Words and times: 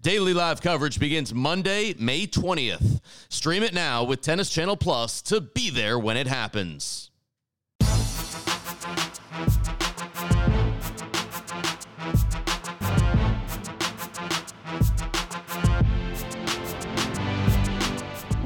Daily 0.00 0.32
live 0.32 0.62
coverage 0.62 1.00
begins 1.00 1.34
Monday, 1.34 1.92
May 1.98 2.28
20th. 2.28 3.00
Stream 3.28 3.64
it 3.64 3.74
now 3.74 4.04
with 4.04 4.20
Tennis 4.20 4.48
Channel 4.48 4.76
Plus 4.76 5.20
to 5.22 5.40
be 5.40 5.70
there 5.70 5.98
when 5.98 6.16
it 6.16 6.28
happens. 6.28 7.10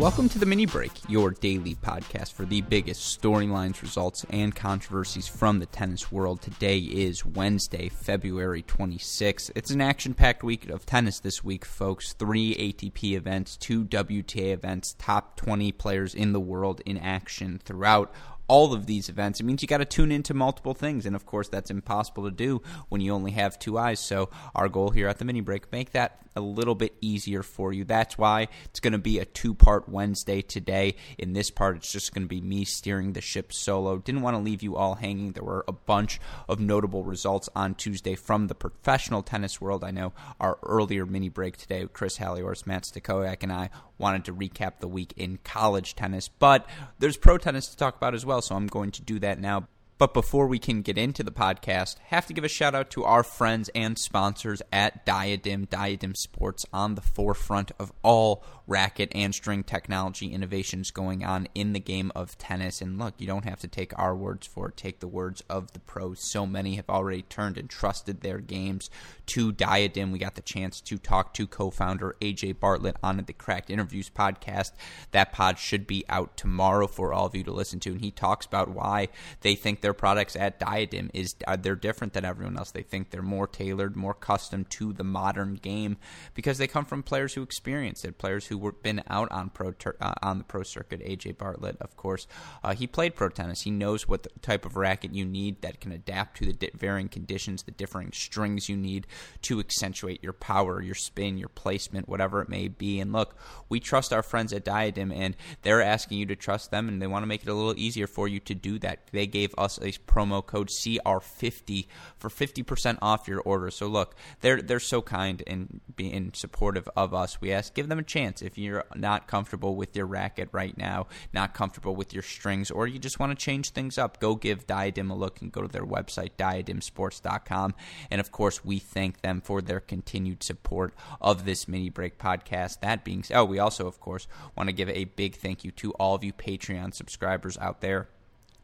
Welcome 0.02 0.28
to 0.30 0.40
the 0.40 0.46
Mini 0.46 0.66
Break, 0.66 0.90
your 1.08 1.30
daily 1.30 1.76
podcast 1.76 2.32
for 2.32 2.44
the 2.44 2.60
biggest 2.60 3.22
storylines, 3.22 3.82
results, 3.82 4.26
and 4.30 4.52
controversies 4.52 5.28
from 5.28 5.60
the 5.60 5.66
tennis 5.66 6.10
world. 6.10 6.42
Today 6.42 6.78
is 6.78 7.24
Wednesday, 7.24 7.88
February 7.88 8.64
26th. 8.64 9.52
It's 9.54 9.70
an 9.70 9.80
action 9.80 10.12
packed 10.12 10.42
week 10.42 10.68
of 10.68 10.84
tennis 10.84 11.20
this 11.20 11.44
week, 11.44 11.64
folks. 11.64 12.14
Three 12.14 12.52
ATP 12.56 13.12
events, 13.12 13.56
two 13.56 13.84
WTA 13.84 14.52
events, 14.52 14.96
top 14.98 15.36
20 15.36 15.70
players 15.70 16.16
in 16.16 16.32
the 16.32 16.40
world 16.40 16.80
in 16.84 16.98
action 16.98 17.60
throughout 17.64 18.12
all 18.52 18.74
of 18.74 18.84
these 18.84 19.08
events, 19.08 19.40
it 19.40 19.44
means 19.44 19.62
you 19.62 19.66
got 19.66 19.78
to 19.78 19.86
tune 19.86 20.12
into 20.12 20.34
multiple 20.34 20.74
things. 20.74 21.06
And 21.06 21.16
of 21.16 21.24
course, 21.24 21.48
that's 21.48 21.70
impossible 21.70 22.24
to 22.24 22.30
do 22.30 22.60
when 22.90 23.00
you 23.00 23.14
only 23.14 23.30
have 23.30 23.58
two 23.58 23.78
eyes. 23.78 23.98
So, 23.98 24.28
our 24.54 24.68
goal 24.68 24.90
here 24.90 25.08
at 25.08 25.16
the 25.16 25.24
mini 25.24 25.40
break, 25.40 25.72
make 25.72 25.92
that 25.92 26.22
a 26.36 26.40
little 26.40 26.74
bit 26.74 26.94
easier 27.00 27.42
for 27.42 27.72
you. 27.72 27.84
That's 27.84 28.16
why 28.16 28.48
it's 28.66 28.80
going 28.80 28.92
to 28.92 28.98
be 28.98 29.18
a 29.18 29.24
two 29.24 29.54
part 29.54 29.88
Wednesday 29.88 30.42
today. 30.42 30.96
In 31.18 31.32
this 31.32 31.50
part, 31.50 31.76
it's 31.76 31.90
just 31.90 32.12
going 32.14 32.24
to 32.24 32.28
be 32.28 32.40
me 32.40 32.64
steering 32.64 33.12
the 33.12 33.20
ship 33.20 33.52
solo. 33.52 33.98
Didn't 33.98 34.22
want 34.22 34.36
to 34.36 34.42
leave 34.42 34.62
you 34.62 34.76
all 34.76 34.96
hanging. 34.96 35.32
There 35.32 35.44
were 35.44 35.64
a 35.66 35.72
bunch 35.72 36.20
of 36.48 36.60
notable 36.60 37.04
results 37.04 37.48
on 37.54 37.74
Tuesday 37.74 38.14
from 38.14 38.48
the 38.48 38.54
professional 38.54 39.22
tennis 39.22 39.60
world. 39.60 39.84
I 39.84 39.90
know 39.90 40.12
our 40.40 40.58
earlier 40.62 41.06
mini 41.06 41.28
break 41.28 41.56
today, 41.56 41.86
Chris 41.90 42.18
Halliors, 42.18 42.66
Matt 42.66 42.84
Stakoyak, 42.84 43.42
and 43.42 43.52
I 43.52 43.70
wanted 43.98 44.24
to 44.24 44.34
recap 44.34 44.80
the 44.80 44.88
week 44.88 45.12
in 45.16 45.38
college 45.44 45.94
tennis, 45.94 46.28
but 46.28 46.66
there's 46.98 47.16
pro 47.16 47.38
tennis 47.38 47.68
to 47.68 47.76
talk 47.76 47.96
about 47.96 48.14
as 48.14 48.26
well, 48.26 48.41
so 48.42 48.54
I'm 48.54 48.66
going 48.66 48.90
to 48.92 49.02
do 49.02 49.18
that 49.20 49.40
now. 49.40 49.68
But 50.02 50.14
before 50.14 50.48
we 50.48 50.58
can 50.58 50.82
get 50.82 50.98
into 50.98 51.22
the 51.22 51.30
podcast, 51.30 51.94
have 52.06 52.26
to 52.26 52.32
give 52.32 52.42
a 52.42 52.48
shout 52.48 52.74
out 52.74 52.90
to 52.90 53.04
our 53.04 53.22
friends 53.22 53.70
and 53.72 53.96
sponsors 53.96 54.60
at 54.72 55.06
Diadem, 55.06 55.66
Diadem 55.66 56.16
Sports 56.16 56.66
on 56.72 56.96
the 56.96 57.00
forefront 57.00 57.70
of 57.78 57.92
all 58.02 58.42
racket 58.66 59.12
and 59.14 59.34
string 59.34 59.62
technology 59.62 60.32
innovations 60.32 60.90
going 60.90 61.24
on 61.24 61.46
in 61.54 61.72
the 61.72 61.80
game 61.80 62.10
of 62.14 62.38
tennis. 62.38 62.80
And 62.80 62.98
look, 62.98 63.14
you 63.18 63.26
don't 63.26 63.44
have 63.44 63.60
to 63.60 63.68
take 63.68 63.96
our 63.98 64.14
words 64.14 64.46
for 64.46 64.68
it, 64.68 64.76
take 64.76 65.00
the 65.00 65.06
words 65.06 65.42
of 65.48 65.72
the 65.72 65.78
pros. 65.78 66.20
So 66.20 66.46
many 66.46 66.76
have 66.76 66.88
already 66.88 67.22
turned 67.22 67.58
and 67.58 67.68
trusted 67.68 68.20
their 68.20 68.38
games 68.38 68.90
to 69.26 69.52
Diadem. 69.52 70.10
We 70.10 70.18
got 70.18 70.34
the 70.34 70.42
chance 70.42 70.80
to 70.82 70.98
talk 70.98 71.34
to 71.34 71.46
co 71.46 71.70
founder 71.70 72.16
AJ 72.20 72.60
Bartlett 72.60 72.96
on 73.02 73.22
the 73.24 73.32
Cracked 73.32 73.70
Interviews 73.70 74.10
podcast. 74.10 74.72
That 75.10 75.32
pod 75.32 75.58
should 75.58 75.86
be 75.86 76.04
out 76.08 76.36
tomorrow 76.36 76.86
for 76.86 77.12
all 77.12 77.26
of 77.26 77.34
you 77.34 77.44
to 77.44 77.52
listen 77.52 77.78
to. 77.80 77.90
And 77.90 78.00
he 78.00 78.10
talks 78.10 78.46
about 78.46 78.68
why 78.68 79.08
they 79.42 79.54
think 79.54 79.80
their 79.92 79.98
products 79.98 80.36
at 80.36 80.58
Diadem 80.58 81.10
is 81.12 81.34
uh, 81.46 81.54
they're 81.54 81.76
different 81.76 82.14
than 82.14 82.24
everyone 82.24 82.56
else. 82.56 82.70
They 82.70 82.82
think 82.82 83.10
they're 83.10 83.20
more 83.20 83.46
tailored, 83.46 83.94
more 83.94 84.14
custom 84.14 84.64
to 84.70 84.94
the 84.94 85.04
modern 85.04 85.56
game 85.56 85.98
because 86.32 86.56
they 86.56 86.66
come 86.66 86.86
from 86.86 87.02
players 87.02 87.34
who 87.34 87.42
experienced 87.42 88.06
it, 88.06 88.16
players 88.16 88.46
who 88.46 88.56
were 88.56 88.72
been 88.72 89.02
out 89.10 89.30
on 89.30 89.50
pro 89.50 89.72
ter- 89.72 89.96
uh, 90.00 90.14
on 90.22 90.38
the 90.38 90.44
pro 90.44 90.62
circuit. 90.62 91.04
AJ 91.04 91.36
Bartlett, 91.36 91.76
of 91.82 91.94
course, 91.94 92.26
uh, 92.64 92.72
he 92.72 92.86
played 92.86 93.14
pro 93.14 93.28
tennis. 93.28 93.60
He 93.62 93.70
knows 93.70 94.08
what 94.08 94.26
type 94.40 94.64
of 94.64 94.76
racket 94.76 95.12
you 95.12 95.26
need 95.26 95.60
that 95.60 95.78
can 95.78 95.92
adapt 95.92 96.38
to 96.38 96.46
the 96.46 96.54
di- 96.54 96.70
varying 96.74 97.08
conditions, 97.08 97.64
the 97.64 97.70
differing 97.70 98.12
strings 98.12 98.70
you 98.70 98.78
need 98.78 99.06
to 99.42 99.60
accentuate 99.60 100.22
your 100.22 100.32
power, 100.32 100.80
your 100.80 100.94
spin, 100.94 101.36
your 101.36 101.50
placement, 101.50 102.08
whatever 102.08 102.40
it 102.40 102.48
may 102.48 102.68
be. 102.68 102.98
And 102.98 103.12
look, 103.12 103.36
we 103.68 103.78
trust 103.78 104.10
our 104.10 104.22
friends 104.22 104.54
at 104.54 104.64
Diadem, 104.64 105.12
and 105.12 105.36
they're 105.60 105.82
asking 105.82 106.16
you 106.16 106.26
to 106.26 106.36
trust 106.36 106.70
them, 106.70 106.88
and 106.88 107.02
they 107.02 107.06
want 107.06 107.24
to 107.24 107.26
make 107.26 107.42
it 107.42 107.48
a 107.50 107.54
little 107.54 107.78
easier 107.78 108.06
for 108.06 108.26
you 108.26 108.40
to 108.40 108.54
do 108.54 108.78
that. 108.78 109.08
They 109.12 109.26
gave 109.26 109.54
us 109.58 109.71
a 109.78 109.92
promo 110.06 110.44
code 110.44 110.68
CR50 110.68 111.86
for 112.16 112.28
50% 112.28 112.98
off 113.02 113.28
your 113.28 113.40
order. 113.40 113.70
So 113.70 113.86
look, 113.86 114.14
they're 114.40 114.62
they're 114.62 114.80
so 114.80 115.02
kind 115.02 115.42
and 115.46 115.80
being 115.94 116.32
supportive 116.34 116.88
of 116.96 117.14
us. 117.14 117.40
We 117.40 117.52
ask 117.52 117.74
give 117.74 117.88
them 117.88 117.98
a 117.98 118.02
chance 118.02 118.42
if 118.42 118.58
you're 118.58 118.84
not 118.94 119.26
comfortable 119.26 119.76
with 119.76 119.96
your 119.96 120.06
racket 120.06 120.48
right 120.52 120.76
now, 120.76 121.06
not 121.32 121.54
comfortable 121.54 121.94
with 121.94 122.12
your 122.12 122.22
strings, 122.22 122.70
or 122.70 122.86
you 122.86 122.98
just 122.98 123.18
want 123.18 123.36
to 123.36 123.44
change 123.44 123.70
things 123.70 123.98
up. 123.98 124.20
Go 124.20 124.34
give 124.34 124.66
Diadem 124.66 125.10
a 125.10 125.16
look 125.16 125.40
and 125.40 125.52
go 125.52 125.62
to 125.62 125.68
their 125.68 125.86
website 125.86 126.32
diademsports.com. 126.38 127.74
And 128.10 128.20
of 128.20 128.32
course, 128.32 128.64
we 128.64 128.78
thank 128.78 129.22
them 129.22 129.40
for 129.40 129.60
their 129.60 129.80
continued 129.80 130.42
support 130.42 130.94
of 131.20 131.44
this 131.44 131.68
mini 131.68 131.90
break 131.90 132.18
podcast. 132.18 132.80
That 132.80 133.04
being 133.04 133.22
said, 133.22 133.36
oh, 133.38 133.44
we 133.44 133.58
also 133.58 133.86
of 133.86 134.00
course 134.00 134.26
want 134.56 134.68
to 134.68 134.72
give 134.72 134.88
a 134.88 135.04
big 135.04 135.36
thank 135.36 135.64
you 135.64 135.70
to 135.72 135.92
all 135.92 136.14
of 136.14 136.24
you 136.24 136.32
Patreon 136.32 136.94
subscribers 136.94 137.58
out 137.58 137.80
there 137.80 138.08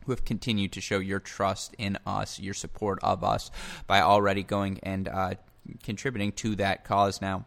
who 0.09 0.13
have 0.13 0.25
continued 0.25 0.73
to 0.73 0.81
show 0.81 0.99
your 1.01 1.21
trust 1.21 1.75
in 1.77 1.99
us, 2.07 2.41
your 2.41 2.55
support 2.55 2.99
of 3.03 3.23
us 3.23 3.51
by 3.87 4.01
already 4.01 4.43
going 4.43 4.81
and 4.83 5.07
uh, 5.07 5.35
contributing 5.83 6.33
to 6.33 6.57
that 6.57 6.83
cause 6.83 7.21
now. 7.21 7.45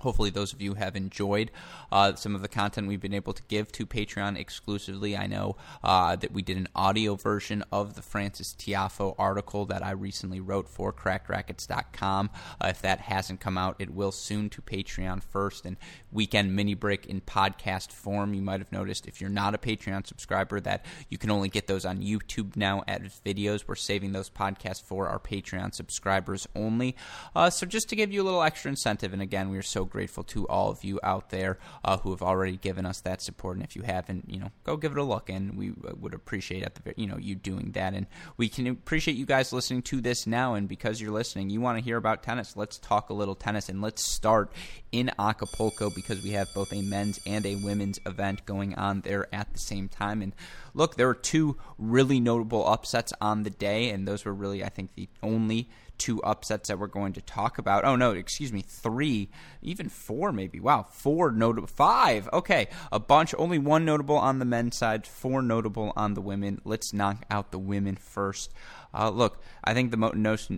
Hopefully, 0.00 0.30
those 0.30 0.52
of 0.52 0.62
you 0.62 0.74
have 0.74 0.96
enjoyed 0.96 1.50
uh, 1.90 2.14
some 2.14 2.34
of 2.34 2.42
the 2.42 2.48
content 2.48 2.86
we've 2.88 3.00
been 3.00 3.14
able 3.14 3.32
to 3.32 3.42
give 3.48 3.72
to 3.72 3.86
Patreon 3.86 4.38
exclusively. 4.38 5.16
I 5.16 5.26
know 5.26 5.56
uh, 5.82 6.16
that 6.16 6.32
we 6.32 6.42
did 6.42 6.56
an 6.56 6.68
audio 6.74 7.16
version 7.16 7.64
of 7.72 7.94
the 7.94 8.02
Frances 8.02 8.54
Tiafoe 8.58 9.14
article 9.18 9.64
that 9.66 9.84
I 9.84 9.90
recently 9.92 10.40
wrote 10.40 10.68
for 10.68 10.92
crackedracquets.com. 10.92 12.30
Uh, 12.60 12.66
if 12.68 12.82
that 12.82 13.00
hasn't 13.00 13.40
come 13.40 13.58
out, 13.58 13.76
it 13.78 13.90
will 13.90 14.12
soon 14.12 14.50
to 14.50 14.62
Patreon 14.62 15.22
first. 15.22 15.66
And 15.66 15.76
weekend 16.12 16.54
mini 16.54 16.74
break 16.74 17.06
in 17.06 17.20
podcast 17.20 17.92
form. 17.92 18.34
You 18.34 18.42
might 18.42 18.60
have 18.60 18.72
noticed 18.72 19.06
if 19.06 19.20
you're 19.20 19.30
not 19.30 19.54
a 19.54 19.58
Patreon 19.58 20.06
subscriber 20.06 20.60
that 20.60 20.84
you 21.08 21.18
can 21.18 21.30
only 21.30 21.48
get 21.48 21.66
those 21.66 21.84
on 21.84 21.98
YouTube 21.98 22.56
now 22.56 22.84
as 22.86 23.20
videos. 23.24 23.64
We're 23.66 23.74
saving 23.74 24.12
those 24.12 24.30
podcasts 24.30 24.82
for 24.82 25.08
our 25.08 25.18
Patreon 25.18 25.74
subscribers 25.74 26.46
only. 26.54 26.96
Uh, 27.34 27.50
so, 27.50 27.66
just 27.66 27.88
to 27.88 27.96
give 27.96 28.12
you 28.12 28.22
a 28.22 28.24
little 28.24 28.42
extra 28.42 28.70
incentive, 28.70 29.12
and 29.12 29.22
again, 29.22 29.50
we 29.50 29.58
are 29.58 29.62
so 29.62 29.84
grateful 29.88 30.22
to 30.24 30.46
all 30.48 30.70
of 30.70 30.84
you 30.84 31.00
out 31.02 31.30
there 31.30 31.58
uh, 31.84 31.98
who 31.98 32.10
have 32.10 32.22
already 32.22 32.56
given 32.56 32.86
us 32.86 33.00
that 33.00 33.20
support. 33.20 33.56
And 33.56 33.64
if 33.64 33.74
you 33.74 33.82
haven't, 33.82 34.24
you 34.28 34.38
know, 34.38 34.50
go 34.64 34.76
give 34.76 34.92
it 34.92 34.98
a 34.98 35.02
look, 35.02 35.28
and 35.28 35.56
we 35.56 35.70
uh, 35.70 35.94
would 35.98 36.14
appreciate 36.14 36.62
at 36.62 36.74
the 36.74 36.94
you 36.96 37.06
know 37.06 37.16
you 37.18 37.34
doing 37.34 37.72
that. 37.72 37.94
And 37.94 38.06
we 38.36 38.48
can 38.48 38.66
appreciate 38.66 39.16
you 39.16 39.26
guys 39.26 39.52
listening 39.52 39.82
to 39.82 40.00
this 40.00 40.26
now. 40.26 40.54
And 40.54 40.68
because 40.68 41.00
you're 41.00 41.12
listening, 41.12 41.50
you 41.50 41.60
want 41.60 41.78
to 41.78 41.84
hear 41.84 41.96
about 41.96 42.22
tennis. 42.22 42.56
Let's 42.56 42.78
talk 42.78 43.10
a 43.10 43.14
little 43.14 43.34
tennis, 43.34 43.68
and 43.68 43.82
let's 43.82 44.04
start 44.04 44.52
in 44.92 45.10
Acapulco 45.18 45.90
because 45.90 46.22
we 46.22 46.30
have 46.30 46.48
both 46.54 46.72
a 46.72 46.82
men's 46.82 47.20
and 47.26 47.44
a 47.44 47.56
women's 47.56 47.98
event 48.06 48.44
going 48.46 48.74
on 48.74 49.00
there 49.02 49.26
at 49.34 49.52
the 49.52 49.58
same 49.58 49.88
time. 49.88 50.22
And 50.22 50.34
look, 50.74 50.96
there 50.96 51.06
were 51.06 51.14
two 51.14 51.56
really 51.78 52.20
notable 52.20 52.66
upsets 52.66 53.12
on 53.20 53.42
the 53.42 53.50
day, 53.50 53.90
and 53.90 54.06
those 54.06 54.24
were 54.24 54.34
really, 54.34 54.64
I 54.64 54.68
think, 54.68 54.94
the 54.94 55.08
only 55.22 55.68
two 55.98 56.22
upsets 56.22 56.68
that 56.68 56.78
we're 56.78 56.86
going 56.86 57.12
to 57.14 57.20
talk 57.20 57.58
about. 57.58 57.84
Oh 57.84 57.96
no, 57.96 58.12
excuse 58.12 58.52
me, 58.52 58.62
three, 58.62 59.30
even 59.62 59.88
four 59.88 60.32
maybe. 60.32 60.60
Wow, 60.60 60.86
four 60.90 61.30
notable, 61.30 61.66
five. 61.68 62.28
Okay, 62.32 62.68
a 62.90 62.98
bunch. 62.98 63.34
Only 63.36 63.58
one 63.58 63.84
notable 63.84 64.16
on 64.16 64.38
the 64.38 64.44
men's 64.44 64.76
side, 64.78 65.06
four 65.06 65.42
notable 65.42 65.92
on 65.96 66.14
the 66.14 66.20
women. 66.20 66.60
Let's 66.64 66.92
knock 66.92 67.24
out 67.30 67.50
the 67.50 67.58
women 67.58 67.96
first. 67.96 68.52
Uh, 68.94 69.10
look, 69.10 69.42
I 69.62 69.74
think 69.74 69.90
the 69.90 69.96
most, 69.96 70.50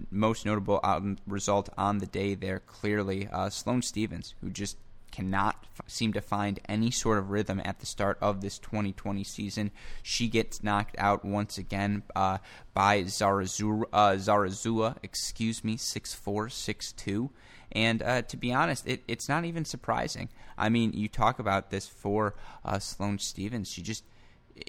notable 0.44 0.80
um, 0.84 1.18
result 1.26 1.68
on 1.76 1.98
the 1.98 2.06
day 2.06 2.34
there 2.34 2.60
clearly 2.60 3.28
uh, 3.28 3.50
Sloane 3.50 3.82
Stephens, 3.82 4.34
who 4.40 4.50
just 4.50 4.76
cannot 5.10 5.64
f- 5.78 5.88
seem 5.88 6.12
to 6.12 6.20
find 6.20 6.60
any 6.68 6.90
sort 6.90 7.18
of 7.18 7.30
rhythm 7.30 7.60
at 7.64 7.80
the 7.80 7.86
start 7.86 8.18
of 8.20 8.40
this 8.40 8.58
2020 8.58 9.24
season. 9.24 9.70
She 10.02 10.28
gets 10.28 10.62
knocked 10.62 10.96
out 10.98 11.24
once 11.24 11.58
again 11.58 12.02
uh, 12.14 12.38
by 12.74 13.02
Zarazua, 13.02 13.84
uh, 13.92 14.12
Zarazua, 14.12 14.96
excuse 15.02 15.64
me, 15.64 15.76
six 15.76 16.14
four 16.14 16.48
six 16.48 16.92
two. 16.92 17.30
And 17.72 18.02
uh, 18.02 18.22
to 18.22 18.36
be 18.36 18.52
honest, 18.52 18.86
it, 18.86 19.02
it's 19.06 19.28
not 19.28 19.44
even 19.44 19.64
surprising. 19.64 20.28
I 20.58 20.68
mean, 20.68 20.92
you 20.92 21.08
talk 21.08 21.38
about 21.38 21.70
this 21.70 21.86
for 21.86 22.34
uh, 22.64 22.78
Sloane 22.78 23.18
Stephens. 23.18 23.70
She 23.70 23.82
just 23.82 24.04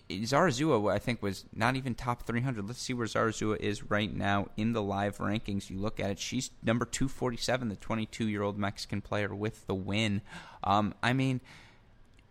Zarazua, 0.09 0.91
I 0.91 0.99
think, 0.99 1.21
was 1.21 1.45
not 1.53 1.75
even 1.75 1.95
top 1.95 2.23
300. 2.23 2.67
Let's 2.67 2.81
see 2.81 2.93
where 2.93 3.07
Zarazua 3.07 3.57
is 3.57 3.89
right 3.89 4.13
now 4.13 4.47
in 4.57 4.73
the 4.73 4.81
live 4.81 5.17
rankings. 5.17 5.69
You 5.69 5.79
look 5.79 5.99
at 5.99 6.09
it, 6.09 6.19
she's 6.19 6.51
number 6.63 6.85
247, 6.85 7.69
the 7.69 7.75
22 7.75 8.27
year 8.27 8.43
old 8.43 8.57
Mexican 8.57 9.01
player 9.01 9.33
with 9.33 9.67
the 9.67 9.75
win. 9.75 10.21
Um, 10.63 10.93
I 11.01 11.13
mean, 11.13 11.41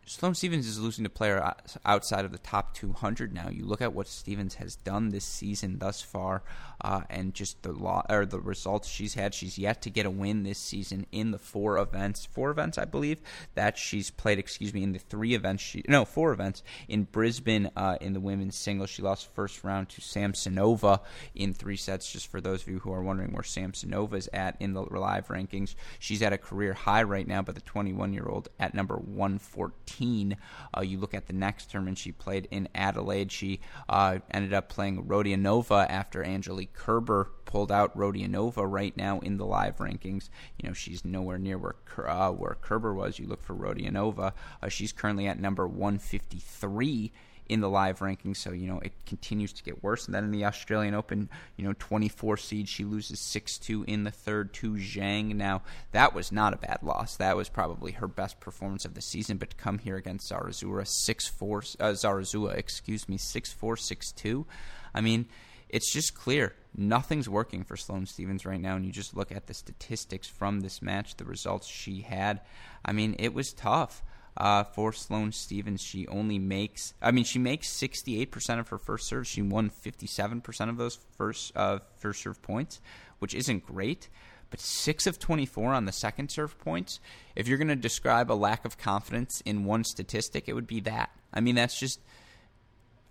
Sloane 0.06 0.34
Stephens 0.34 0.66
is 0.66 0.80
losing 0.80 1.04
to 1.04 1.10
player 1.10 1.54
outside 1.84 2.24
of 2.24 2.32
the 2.32 2.38
top 2.38 2.74
200 2.74 3.32
now. 3.32 3.48
You 3.48 3.64
look 3.64 3.80
at 3.80 3.92
what 3.92 4.08
Stephens 4.08 4.56
has 4.56 4.74
done 4.74 5.10
this 5.10 5.24
season 5.24 5.78
thus 5.78 6.02
far, 6.02 6.42
uh, 6.82 7.02
and 7.10 7.34
just 7.34 7.62
the 7.62 7.72
law 7.72 8.02
or 8.08 8.26
the 8.26 8.40
results 8.40 8.88
she's 8.88 9.14
had. 9.14 9.34
She's 9.34 9.58
yet 9.58 9.82
to 9.82 9.90
get 9.90 10.06
a 10.06 10.10
win 10.10 10.42
this 10.42 10.58
season 10.58 11.06
in 11.12 11.30
the 11.30 11.38
four 11.38 11.78
events, 11.78 12.26
four 12.26 12.50
events 12.50 12.78
I 12.78 12.84
believe 12.84 13.20
that 13.54 13.78
she's 13.78 14.10
played. 14.10 14.38
Excuse 14.38 14.74
me, 14.74 14.82
in 14.82 14.92
the 14.92 14.98
three 14.98 15.34
events, 15.34 15.62
she, 15.62 15.82
no 15.88 16.04
four 16.04 16.32
events 16.32 16.62
in 16.88 17.04
Brisbane 17.04 17.70
uh, 17.76 17.96
in 18.00 18.12
the 18.12 18.20
women's 18.20 18.56
singles. 18.56 18.90
She 18.90 19.02
lost 19.02 19.32
first 19.34 19.64
round 19.64 19.88
to 19.90 20.00
Samsonova 20.00 21.00
in 21.34 21.52
three 21.52 21.76
sets. 21.76 22.10
Just 22.10 22.28
for 22.30 22.40
those 22.40 22.62
of 22.62 22.68
you 22.68 22.78
who 22.78 22.92
are 22.92 23.02
wondering 23.02 23.32
where 23.32 23.42
Samsonova 23.42 24.14
is 24.14 24.28
at 24.32 24.56
in 24.60 24.72
the 24.72 24.82
live 24.82 25.28
rankings, 25.28 25.74
she's 25.98 26.22
at 26.22 26.32
a 26.32 26.38
career 26.38 26.72
high 26.72 27.02
right 27.02 27.26
now, 27.26 27.42
but 27.42 27.54
the 27.54 27.60
21 27.60 28.12
year 28.12 28.26
old 28.26 28.48
at 28.58 28.74
number 28.74 28.96
114. 28.96 30.36
Uh, 30.76 30.80
you 30.80 30.98
look 30.98 31.14
at 31.14 31.26
the 31.26 31.32
next 31.32 31.70
tournament 31.70 31.98
she 31.98 32.12
played 32.12 32.48
in 32.50 32.68
Adelaide. 32.74 33.30
She 33.32 33.60
uh, 33.88 34.18
ended 34.30 34.52
up 34.52 34.68
playing 34.68 35.04
Rodionova 35.04 35.88
after 35.88 36.24
Angelique 36.24 36.69
Kerber 36.72 37.30
pulled 37.44 37.72
out 37.72 37.96
Rodionova 37.96 38.70
right 38.70 38.96
now 38.96 39.20
in 39.20 39.36
the 39.36 39.46
live 39.46 39.78
rankings. 39.78 40.28
You 40.58 40.68
know, 40.68 40.74
she's 40.74 41.04
nowhere 41.04 41.38
near 41.38 41.58
where 41.58 41.74
uh, 42.08 42.30
where 42.30 42.56
Kerber 42.60 42.94
was. 42.94 43.18
You 43.18 43.26
look 43.26 43.42
for 43.42 43.54
Rodionova. 43.54 44.32
Uh, 44.62 44.68
she's 44.68 44.92
currently 44.92 45.26
at 45.26 45.38
number 45.38 45.66
153 45.66 47.12
in 47.50 47.60
the 47.60 47.68
live 47.68 47.98
rankings. 47.98 48.36
So, 48.36 48.52
you 48.52 48.68
know, 48.68 48.78
it 48.78 48.92
continues 49.06 49.52
to 49.54 49.64
get 49.64 49.82
worse. 49.82 50.06
And 50.06 50.14
then 50.14 50.22
in 50.22 50.30
the 50.30 50.44
Australian 50.44 50.94
Open, 50.94 51.28
you 51.56 51.64
know, 51.64 51.74
24 51.80 52.36
seed, 52.36 52.68
she 52.68 52.84
loses 52.84 53.18
6 53.18 53.58
2 53.58 53.84
in 53.88 54.04
the 54.04 54.12
third 54.12 54.54
to 54.54 54.74
Zhang. 54.74 55.34
Now, 55.34 55.62
that 55.90 56.14
was 56.14 56.30
not 56.30 56.54
a 56.54 56.58
bad 56.58 56.78
loss. 56.82 57.16
That 57.16 57.36
was 57.36 57.48
probably 57.48 57.92
her 57.92 58.06
best 58.06 58.38
performance 58.38 58.84
of 58.84 58.94
the 58.94 59.02
season. 59.02 59.36
But 59.36 59.50
to 59.50 59.56
come 59.56 59.80
here 59.80 59.96
against 59.96 60.30
Zarazua, 60.30 60.86
6 60.86 61.26
4, 61.26 61.58
uh, 61.58 61.62
Zarazua, 61.90 62.56
excuse 62.56 63.08
me, 63.08 63.18
6 63.18 63.52
4, 63.52 63.76
6 63.76 64.12
2. 64.12 64.46
I 64.94 65.00
mean, 65.00 65.26
it's 65.72 65.92
just 65.92 66.14
clear 66.14 66.54
nothing's 66.76 67.28
working 67.28 67.64
for 67.64 67.76
Sloane 67.76 68.06
Stephens 68.06 68.46
right 68.46 68.60
now. 68.60 68.76
And 68.76 68.84
you 68.84 68.92
just 68.92 69.16
look 69.16 69.32
at 69.32 69.46
the 69.46 69.54
statistics 69.54 70.28
from 70.28 70.60
this 70.60 70.82
match, 70.82 71.16
the 71.16 71.24
results 71.24 71.66
she 71.66 72.02
had. 72.02 72.40
I 72.84 72.92
mean, 72.92 73.16
it 73.18 73.34
was 73.34 73.52
tough 73.52 74.02
uh, 74.36 74.64
for 74.64 74.92
Sloane 74.92 75.32
Stephens. 75.32 75.82
She 75.82 76.06
only 76.08 76.38
makes, 76.38 76.94
I 77.02 77.10
mean, 77.10 77.24
she 77.24 77.38
makes 77.38 77.68
68% 77.68 78.58
of 78.58 78.68
her 78.68 78.78
first 78.78 79.08
serves. 79.08 79.28
She 79.28 79.42
won 79.42 79.70
57% 79.70 80.68
of 80.68 80.76
those 80.76 80.98
first 81.16 81.56
uh, 81.56 81.80
first 81.98 82.22
serve 82.22 82.40
points, 82.42 82.80
which 83.18 83.34
isn't 83.34 83.66
great. 83.66 84.08
But 84.50 84.60
six 84.60 85.06
of 85.06 85.20
24 85.20 85.74
on 85.74 85.84
the 85.84 85.92
second 85.92 86.30
serve 86.30 86.58
points. 86.58 86.98
If 87.36 87.46
you're 87.46 87.58
going 87.58 87.68
to 87.68 87.76
describe 87.76 88.32
a 88.32 88.34
lack 88.34 88.64
of 88.64 88.76
confidence 88.76 89.40
in 89.42 89.64
one 89.64 89.84
statistic, 89.84 90.48
it 90.48 90.54
would 90.54 90.66
be 90.66 90.80
that. 90.80 91.10
I 91.32 91.40
mean, 91.40 91.54
that's 91.54 91.78
just 91.78 92.00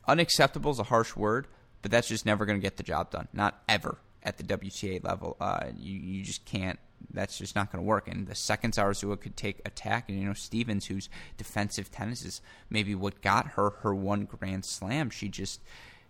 unacceptable 0.05 0.71
is 0.71 0.79
a 0.79 0.83
harsh 0.83 1.15
word, 1.15 1.47
but 1.81 1.91
that's 1.91 2.07
just 2.07 2.25
never 2.25 2.45
going 2.45 2.59
to 2.59 2.63
get 2.63 2.77
the 2.77 2.83
job 2.83 3.11
done. 3.11 3.27
Not 3.33 3.61
ever 3.67 3.97
at 4.23 4.37
the 4.37 4.43
WTA 4.43 5.03
level. 5.03 5.37
Uh, 5.39 5.67
you, 5.77 5.97
you 5.97 6.23
just 6.23 6.45
can't 6.45 6.79
that's 7.11 7.37
just 7.37 7.55
not 7.55 7.71
going 7.71 7.83
to 7.83 7.87
work. 7.87 8.07
And 8.07 8.27
the 8.27 8.35
second 8.35 8.73
Zarazua 8.73 9.19
could 9.19 9.35
take 9.35 9.61
attack, 9.65 10.09
and 10.09 10.19
you 10.19 10.25
know 10.25 10.33
Stephens, 10.33 10.87
whose 10.87 11.09
defensive 11.37 11.91
tennis 11.91 12.25
is 12.25 12.41
maybe 12.69 12.95
what 12.95 13.21
got 13.21 13.51
her 13.51 13.71
her 13.81 13.95
one 13.95 14.25
Grand 14.25 14.65
Slam, 14.65 15.09
she 15.09 15.29
just 15.29 15.61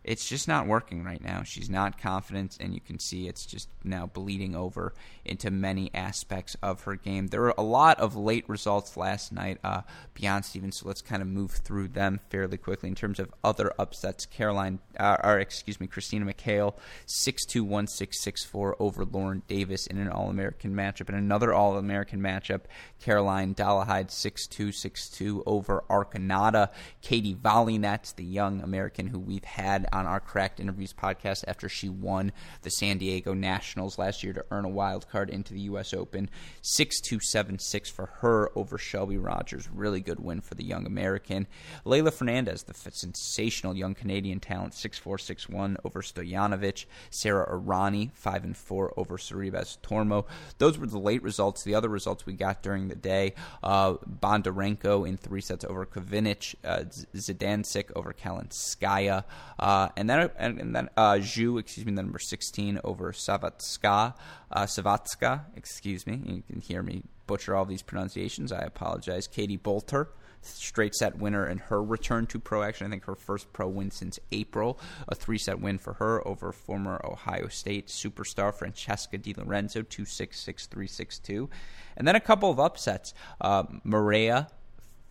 it's 0.09 0.27
just 0.27 0.47
not 0.47 0.65
working 0.65 1.03
right 1.03 1.23
now. 1.23 1.43
She's 1.43 1.69
not 1.69 2.01
confident, 2.01 2.57
and 2.59 2.73
you 2.73 2.81
can 2.81 2.97
see 2.97 3.27
it's 3.27 3.45
just 3.45 3.69
now 3.83 4.07
bleeding 4.07 4.55
over 4.55 4.95
into 5.23 5.51
many 5.51 5.91
aspects 5.93 6.57
of 6.63 6.81
her 6.85 6.95
game. 6.95 7.27
There 7.27 7.41
were 7.41 7.53
a 7.59 7.61
lot 7.61 7.99
of 7.99 8.15
late 8.15 8.49
results 8.49 8.97
last 8.97 9.31
night 9.31 9.59
uh, 9.63 9.81
beyond 10.15 10.45
Stephens, 10.45 10.79
so 10.79 10.87
let's 10.87 11.03
kind 11.03 11.21
of 11.21 11.27
move 11.27 11.51
through 11.51 11.89
them 11.89 12.21
fairly 12.31 12.57
quickly 12.57 12.89
in 12.89 12.95
terms 12.95 13.19
of 13.19 13.31
other 13.43 13.71
upsets. 13.77 14.25
Caroline, 14.25 14.79
uh, 14.99 15.17
or 15.23 15.37
excuse 15.37 15.79
me, 15.79 15.85
Christina 15.85 16.25
McHale, 16.25 16.73
six 17.05 17.45
two 17.45 17.63
one 17.63 17.85
six 17.85 18.23
six 18.23 18.43
four 18.43 18.75
over 18.79 19.05
Lauren 19.05 19.43
Davis 19.47 19.85
in 19.85 19.99
an 19.99 20.09
All 20.09 20.31
American 20.31 20.73
matchup, 20.73 21.09
and 21.09 21.17
another 21.19 21.53
All 21.53 21.77
American 21.77 22.19
matchup. 22.19 22.61
Caroline 22.99 23.53
Dolehide 23.53 24.09
six 24.09 24.47
two 24.47 24.71
six 24.71 25.07
two 25.07 25.43
over 25.45 25.83
Arconada. 25.87 26.69
Katie 27.03 27.35
Volynets, 27.35 28.15
the 28.15 28.23
young 28.23 28.61
American 28.61 29.05
who 29.05 29.19
we've 29.19 29.43
had 29.43 29.85
on 29.93 29.98
our 30.05 30.19
Cracked 30.19 30.59
Interviews 30.59 30.93
podcast 30.93 31.43
after 31.47 31.69
she 31.69 31.89
won 31.89 32.31
the 32.61 32.69
San 32.69 32.97
Diego 32.97 33.33
Nationals 33.33 33.97
last 33.97 34.23
year 34.23 34.33
to 34.33 34.45
earn 34.51 34.65
a 34.65 34.69
wild 34.69 35.09
card 35.09 35.29
into 35.29 35.53
the 35.53 35.61
U.S. 35.61 35.93
Open. 35.93 36.29
6 36.61 37.01
2 37.01 37.19
7 37.19 37.59
6 37.59 37.89
for 37.89 38.07
her 38.19 38.51
over 38.55 38.77
Shelby 38.77 39.17
Rogers. 39.17 39.69
Really 39.73 40.01
good 40.01 40.19
win 40.19 40.41
for 40.41 40.55
the 40.55 40.63
young 40.63 40.85
American. 40.85 41.47
Leylah 41.85 42.13
Fernandez, 42.13 42.63
the 42.63 42.73
sensational 42.73 43.75
young 43.75 43.95
Canadian 43.95 44.39
talent, 44.39 44.73
6 44.73 44.99
4 44.99 45.17
6 45.17 45.49
1 45.49 45.77
over 45.83 46.01
Stojanovic. 46.01 46.85
Sarah 47.09 47.49
Errani, 47.49 48.11
5 48.13 48.43
and 48.43 48.57
4 48.57 48.93
over 48.97 49.17
Sorribes 49.17 49.77
Tormo. 49.81 50.25
Those 50.57 50.77
were 50.77 50.87
the 50.87 50.99
late 50.99 51.23
results. 51.23 51.63
The 51.63 51.75
other 51.75 51.89
results 51.89 52.25
we 52.25 52.33
got 52.33 52.61
during 52.61 52.87
the 52.87 52.95
day 52.95 53.33
uh, 53.63 53.93
Bondarenko 53.93 55.07
in 55.07 55.17
three 55.17 55.41
sets 55.41 55.65
over 55.65 55.85
Kovinic, 55.85 56.55
uh, 56.63 56.83
Zidansek 57.15 57.91
over 57.95 58.13
Kalinskaya. 58.13 59.23
Uh, 59.57 59.78
uh, 59.79 59.89
and 59.95 60.09
then 60.09 60.29
and, 60.37 60.59
and 60.59 60.75
then 60.75 60.89
uh, 60.97 61.13
Zhu, 61.13 61.57
excuse 61.57 61.85
me, 61.85 61.93
the 61.93 62.03
number 62.03 62.19
sixteen 62.19 62.81
over 62.83 63.13
Savatska, 63.13 64.13
uh, 64.51 64.63
Savatska, 64.63 65.45
excuse 65.55 66.05
me. 66.05 66.21
You 66.25 66.43
can 66.45 66.59
hear 66.59 66.83
me 66.83 67.03
butcher 67.27 67.55
all 67.55 67.63
these 67.63 67.81
pronunciations. 67.81 68.51
I 68.51 68.59
apologize. 68.59 69.25
Katie 69.27 69.57
Boulter, 69.57 70.07
straight 70.41 70.95
set 70.95 71.17
winner 71.17 71.47
in 71.47 71.59
her 71.59 71.81
return 71.81 72.27
to 72.27 72.39
pro 72.39 72.61
action. 72.61 72.87
I 72.87 72.89
think 72.89 73.05
her 73.05 73.15
first 73.15 73.53
pro 73.53 73.69
win 73.69 73.89
since 73.89 74.19
April. 74.33 74.77
A 75.07 75.15
three 75.15 75.37
set 75.37 75.61
win 75.61 75.77
for 75.77 75.93
her 75.93 76.27
over 76.27 76.51
former 76.51 76.99
Ohio 77.05 77.47
State 77.47 77.87
superstar 77.87 78.53
Francesca 78.53 79.17
Di 79.17 79.33
Lorenzo, 79.33 79.81
2 79.81 80.03
6 80.03 80.39
6 80.41 80.65
3 80.67 80.87
6 80.87 81.19
2. 81.19 81.49
And 81.95 82.05
then 82.05 82.17
a 82.17 82.19
couple 82.19 82.51
of 82.51 82.59
upsets. 82.59 83.13
Uh, 83.39 83.63
Maria 83.85 84.49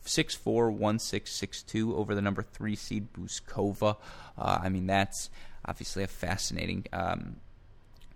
six 0.05 0.35
four 0.35 0.71
one 0.71 0.99
six 0.99 1.33
six 1.33 1.63
two 1.63 1.97
over 1.97 2.15
the 2.15 2.23
number 2.23 2.43
three 2.43 2.77
seed 2.77 3.13
Bouzkova. 3.13 3.97
Uh, 4.37 4.59
I 4.63 4.69
mean, 4.69 4.87
that's 4.87 5.31
obviously 5.65 6.03
a 6.03 6.09
fascinating 6.09 6.87
um, 6.93 7.37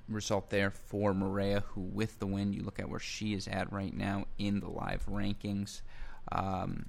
result 0.09 0.51
there 0.51 0.71
for 0.71 1.15
Maria, 1.15 1.65
who 1.69 1.81
with 1.81 2.19
the 2.19 2.27
win, 2.27 2.53
you 2.53 2.63
look 2.63 2.79
at 2.79 2.89
where 2.89 3.01
she 3.01 3.35
is 3.35 3.49
at 3.49 3.73
right 3.73 3.95
now 3.95 4.27
in 4.39 4.61
the 4.61 4.69
live 4.69 5.05
rankings. 5.07 5.83
Um, 6.31 6.87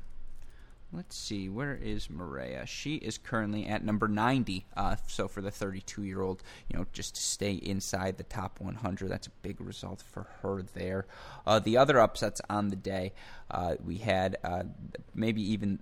Let's 0.95 1.18
see, 1.18 1.50
where 1.50 1.74
is 1.74 2.07
Maria? 2.07 2.68
She 2.68 2.98
is 2.98 3.18
currently 3.18 3.65
at 3.65 3.84
number 3.84 4.08
90. 4.08 4.68
Uh, 4.77 4.96
so 5.08 5.27
for 5.27 5.41
the 5.41 5.50
32 5.50 6.03
year 6.03 6.22
old, 6.22 6.44
you 6.70 6.77
know, 6.77 6.86
just 6.94 7.15
to 7.15 7.22
stay 7.22 7.53
inside 7.53 8.18
the 8.18 8.24
top 8.24 8.62
100, 8.62 9.10
that's 9.10 9.25
a 9.25 9.32
big 9.41 9.60
result 9.60 10.03
for 10.03 10.27
her 10.44 10.62
there. 10.75 11.08
Uh, 11.48 11.58
the 11.58 11.77
other 11.77 12.00
upsets 12.00 12.41
on 12.48 12.70
the 12.70 12.75
day, 12.75 13.12
uh, 13.50 13.74
we 13.84 13.98
had 13.98 14.38
uh, 14.44 14.63
maybe 15.15 15.41
even 15.41 15.79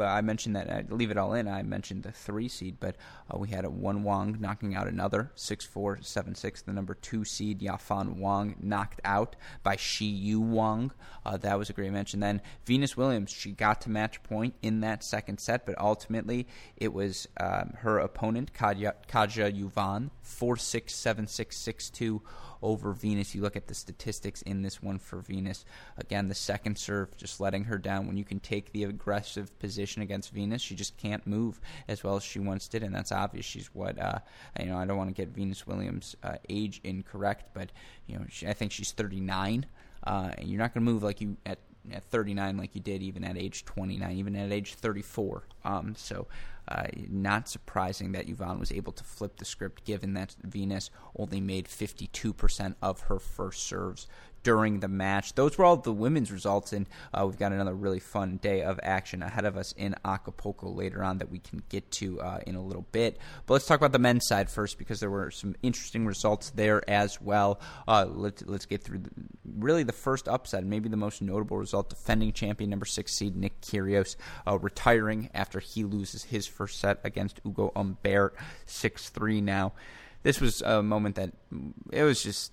I 0.00 0.20
mentioned 0.22 0.56
that 0.56 0.70
I 0.70 0.84
leave 0.88 1.10
it 1.10 1.16
all 1.16 1.34
in. 1.34 1.46
I 1.48 1.62
mentioned 1.62 2.02
the 2.02 2.12
three 2.12 2.48
seed, 2.48 2.78
but 2.80 2.96
uh, 3.30 3.38
we 3.38 3.48
had 3.48 3.64
a 3.64 3.70
one 3.70 4.02
Wang 4.02 4.38
knocking 4.40 4.74
out 4.74 4.88
another 4.88 5.30
six 5.34 5.64
four 5.64 5.98
seven 6.02 6.34
six. 6.34 6.62
The 6.62 6.72
number 6.72 6.94
two 6.94 7.24
seed 7.24 7.60
Yafan 7.60 8.16
Wang 8.16 8.56
knocked 8.60 9.00
out 9.04 9.36
by 9.62 9.76
Xiyu 9.76 10.38
Wang. 10.38 10.92
Uh, 11.24 11.36
that 11.38 11.58
was 11.58 11.70
a 11.70 11.72
great 11.72 11.92
match. 11.92 12.14
And 12.14 12.22
then 12.22 12.40
Venus 12.64 12.96
Williams, 12.96 13.30
she 13.30 13.52
got 13.52 13.80
to 13.82 13.90
match 13.90 14.22
point 14.22 14.54
in 14.62 14.80
that 14.80 15.04
second 15.04 15.38
set, 15.38 15.66
but 15.66 15.78
ultimately 15.78 16.46
it 16.76 16.92
was 16.92 17.28
um, 17.38 17.74
her 17.78 17.98
opponent 17.98 18.52
Kaja, 18.52 18.94
Kaja 19.08 19.52
Juvan 19.52 20.10
four 20.22 20.56
six 20.56 20.94
seven 20.94 21.26
six 21.26 21.56
six 21.56 21.90
two 21.90 22.22
over 22.62 22.92
Venus. 22.92 23.34
You 23.34 23.42
look 23.42 23.56
at 23.56 23.66
the 23.66 23.74
statistics 23.74 24.42
in 24.42 24.62
this 24.62 24.82
one 24.82 24.98
for 24.98 25.18
Venus. 25.18 25.64
Again, 25.96 26.28
the 26.28 26.34
second 26.34 26.78
serve, 26.78 27.16
just 27.16 27.40
letting 27.40 27.64
her 27.64 27.78
down. 27.78 28.06
When 28.06 28.16
you 28.16 28.24
can 28.24 28.40
take 28.40 28.72
the 28.72 28.84
aggressive 28.84 29.58
position 29.58 30.02
against 30.02 30.32
Venus, 30.32 30.62
she 30.62 30.74
just 30.74 30.96
can't 30.96 31.26
move 31.26 31.60
as 31.88 32.04
well 32.04 32.16
as 32.16 32.22
she 32.22 32.38
once 32.38 32.68
did, 32.68 32.82
and 32.82 32.94
that's 32.94 33.12
obvious. 33.12 33.44
She's 33.44 33.68
what 33.74 33.98
uh, 33.98 34.18
you 34.58 34.66
know. 34.66 34.78
I 34.78 34.84
don't 34.84 34.96
want 34.96 35.08
to 35.08 35.14
get 35.14 35.28
Venus 35.28 35.66
Williams' 35.66 36.16
uh, 36.22 36.36
age 36.48 36.80
incorrect, 36.84 37.50
but 37.54 37.70
you 38.06 38.16
know, 38.16 38.24
she, 38.28 38.46
I 38.46 38.52
think 38.52 38.72
she's 38.72 38.92
39. 38.92 39.66
Uh, 40.02 40.30
and 40.38 40.48
you're 40.48 40.58
not 40.58 40.72
going 40.72 40.84
to 40.84 40.90
move 40.90 41.02
like 41.02 41.20
you 41.20 41.36
at 41.44 41.58
at 41.92 42.04
39 42.04 42.56
like 42.56 42.74
you 42.74 42.80
did 42.80 43.02
even 43.02 43.24
at 43.24 43.36
age 43.36 43.64
29, 43.64 44.16
even 44.16 44.36
at 44.36 44.52
age 44.52 44.74
34. 44.74 45.42
Um, 45.64 45.94
so 45.96 46.26
uh, 46.70 46.84
not 47.08 47.48
surprising 47.48 48.12
that 48.12 48.26
Juvan 48.26 48.58
was 48.58 48.72
able 48.72 48.92
to 48.92 49.04
flip 49.04 49.36
the 49.36 49.44
script, 49.44 49.84
given 49.84 50.14
that 50.14 50.36
Venus 50.42 50.90
only 51.16 51.40
made 51.40 51.66
52% 51.66 52.74
of 52.82 53.00
her 53.02 53.18
first 53.18 53.64
serves 53.64 54.06
during 54.42 54.80
the 54.80 54.88
match. 54.88 55.34
Those 55.34 55.58
were 55.58 55.64
all 55.64 55.76
the 55.76 55.92
women's 55.92 56.32
results, 56.32 56.72
and 56.72 56.88
uh, 57.12 57.26
we've 57.26 57.38
got 57.38 57.52
another 57.52 57.74
really 57.74 58.00
fun 58.00 58.38
day 58.38 58.62
of 58.62 58.80
action 58.82 59.22
ahead 59.22 59.44
of 59.44 59.56
us 59.56 59.72
in 59.72 59.94
Acapulco 60.04 60.70
later 60.70 61.02
on 61.04 61.18
that 61.18 61.30
we 61.30 61.38
can 61.38 61.62
get 61.68 61.90
to 61.92 62.20
uh, 62.20 62.40
in 62.46 62.54
a 62.54 62.62
little 62.62 62.86
bit. 62.92 63.18
But 63.46 63.54
let's 63.54 63.66
talk 63.66 63.78
about 63.78 63.92
the 63.92 63.98
men's 63.98 64.26
side 64.26 64.50
first 64.50 64.78
because 64.78 65.00
there 65.00 65.10
were 65.10 65.30
some 65.30 65.54
interesting 65.62 66.06
results 66.06 66.50
there 66.50 66.88
as 66.88 67.20
well. 67.20 67.60
Uh, 67.86 68.06
let's, 68.08 68.42
let's 68.46 68.66
get 68.66 68.82
through 68.82 68.98
the, 68.98 69.10
really 69.58 69.82
the 69.82 69.92
first 69.92 70.28
upset, 70.28 70.64
maybe 70.64 70.88
the 70.88 70.96
most 70.96 71.22
notable 71.22 71.58
result. 71.58 71.90
Defending 71.90 72.32
champion 72.32 72.70
number 72.70 72.86
six 72.86 73.12
seed 73.12 73.36
Nick 73.36 73.60
Kyrgios 73.60 74.16
uh, 74.46 74.58
retiring 74.58 75.28
after 75.34 75.60
he 75.60 75.84
loses 75.84 76.24
his 76.24 76.46
first 76.60 76.78
set 76.78 77.00
against 77.04 77.40
Ugo 77.46 77.72
Humbert, 77.74 78.34
six 78.66 79.08
three 79.08 79.40
now. 79.40 79.72
This 80.22 80.42
was 80.42 80.60
a 80.60 80.82
moment 80.82 81.14
that 81.16 81.30
mm, 81.50 81.72
it 81.90 82.02
was 82.02 82.22
just 82.22 82.52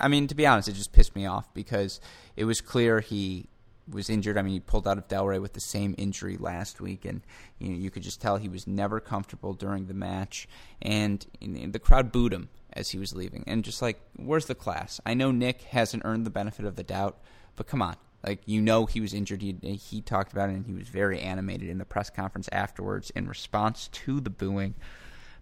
I 0.00 0.08
mean, 0.08 0.26
to 0.26 0.34
be 0.34 0.44
honest, 0.44 0.68
it 0.68 0.72
just 0.72 0.92
pissed 0.92 1.14
me 1.14 1.24
off 1.24 1.54
because 1.54 2.00
it 2.34 2.46
was 2.46 2.60
clear 2.60 2.98
he 2.98 3.46
was 3.88 4.10
injured. 4.10 4.36
I 4.36 4.42
mean, 4.42 4.54
he 4.54 4.60
pulled 4.60 4.88
out 4.88 4.98
of 4.98 5.06
Delray 5.06 5.40
with 5.40 5.52
the 5.52 5.60
same 5.60 5.94
injury 5.96 6.36
last 6.36 6.80
week, 6.80 7.04
and 7.04 7.20
you 7.60 7.68
know 7.68 7.76
you 7.76 7.92
could 7.92 8.02
just 8.02 8.20
tell 8.20 8.38
he 8.38 8.48
was 8.48 8.66
never 8.66 8.98
comfortable 8.98 9.52
during 9.52 9.86
the 9.86 9.94
match. 9.94 10.48
And, 10.82 11.24
and 11.40 11.72
the 11.72 11.78
crowd 11.78 12.10
booed 12.10 12.32
him 12.32 12.48
as 12.72 12.90
he 12.90 12.98
was 12.98 13.14
leaving, 13.14 13.44
and 13.46 13.62
just 13.62 13.80
like, 13.82 14.00
where's 14.16 14.46
the 14.46 14.56
class? 14.56 15.00
I 15.06 15.14
know 15.14 15.30
Nick 15.30 15.62
hasn't 15.62 16.04
earned 16.04 16.26
the 16.26 16.30
benefit 16.30 16.64
of 16.64 16.74
the 16.74 16.82
doubt, 16.82 17.18
but 17.54 17.68
come 17.68 17.82
on. 17.82 17.94
Like 18.24 18.42
you 18.46 18.60
know, 18.60 18.86
he 18.86 19.00
was 19.00 19.14
injured. 19.14 19.42
He 19.42 19.54
he 19.76 20.00
talked 20.00 20.32
about 20.32 20.50
it, 20.50 20.54
and 20.54 20.66
he 20.66 20.72
was 20.72 20.88
very 20.88 21.20
animated 21.20 21.68
in 21.68 21.78
the 21.78 21.84
press 21.84 22.10
conference 22.10 22.48
afterwards 22.52 23.10
in 23.10 23.28
response 23.28 23.88
to 23.88 24.20
the 24.20 24.30
booing 24.30 24.74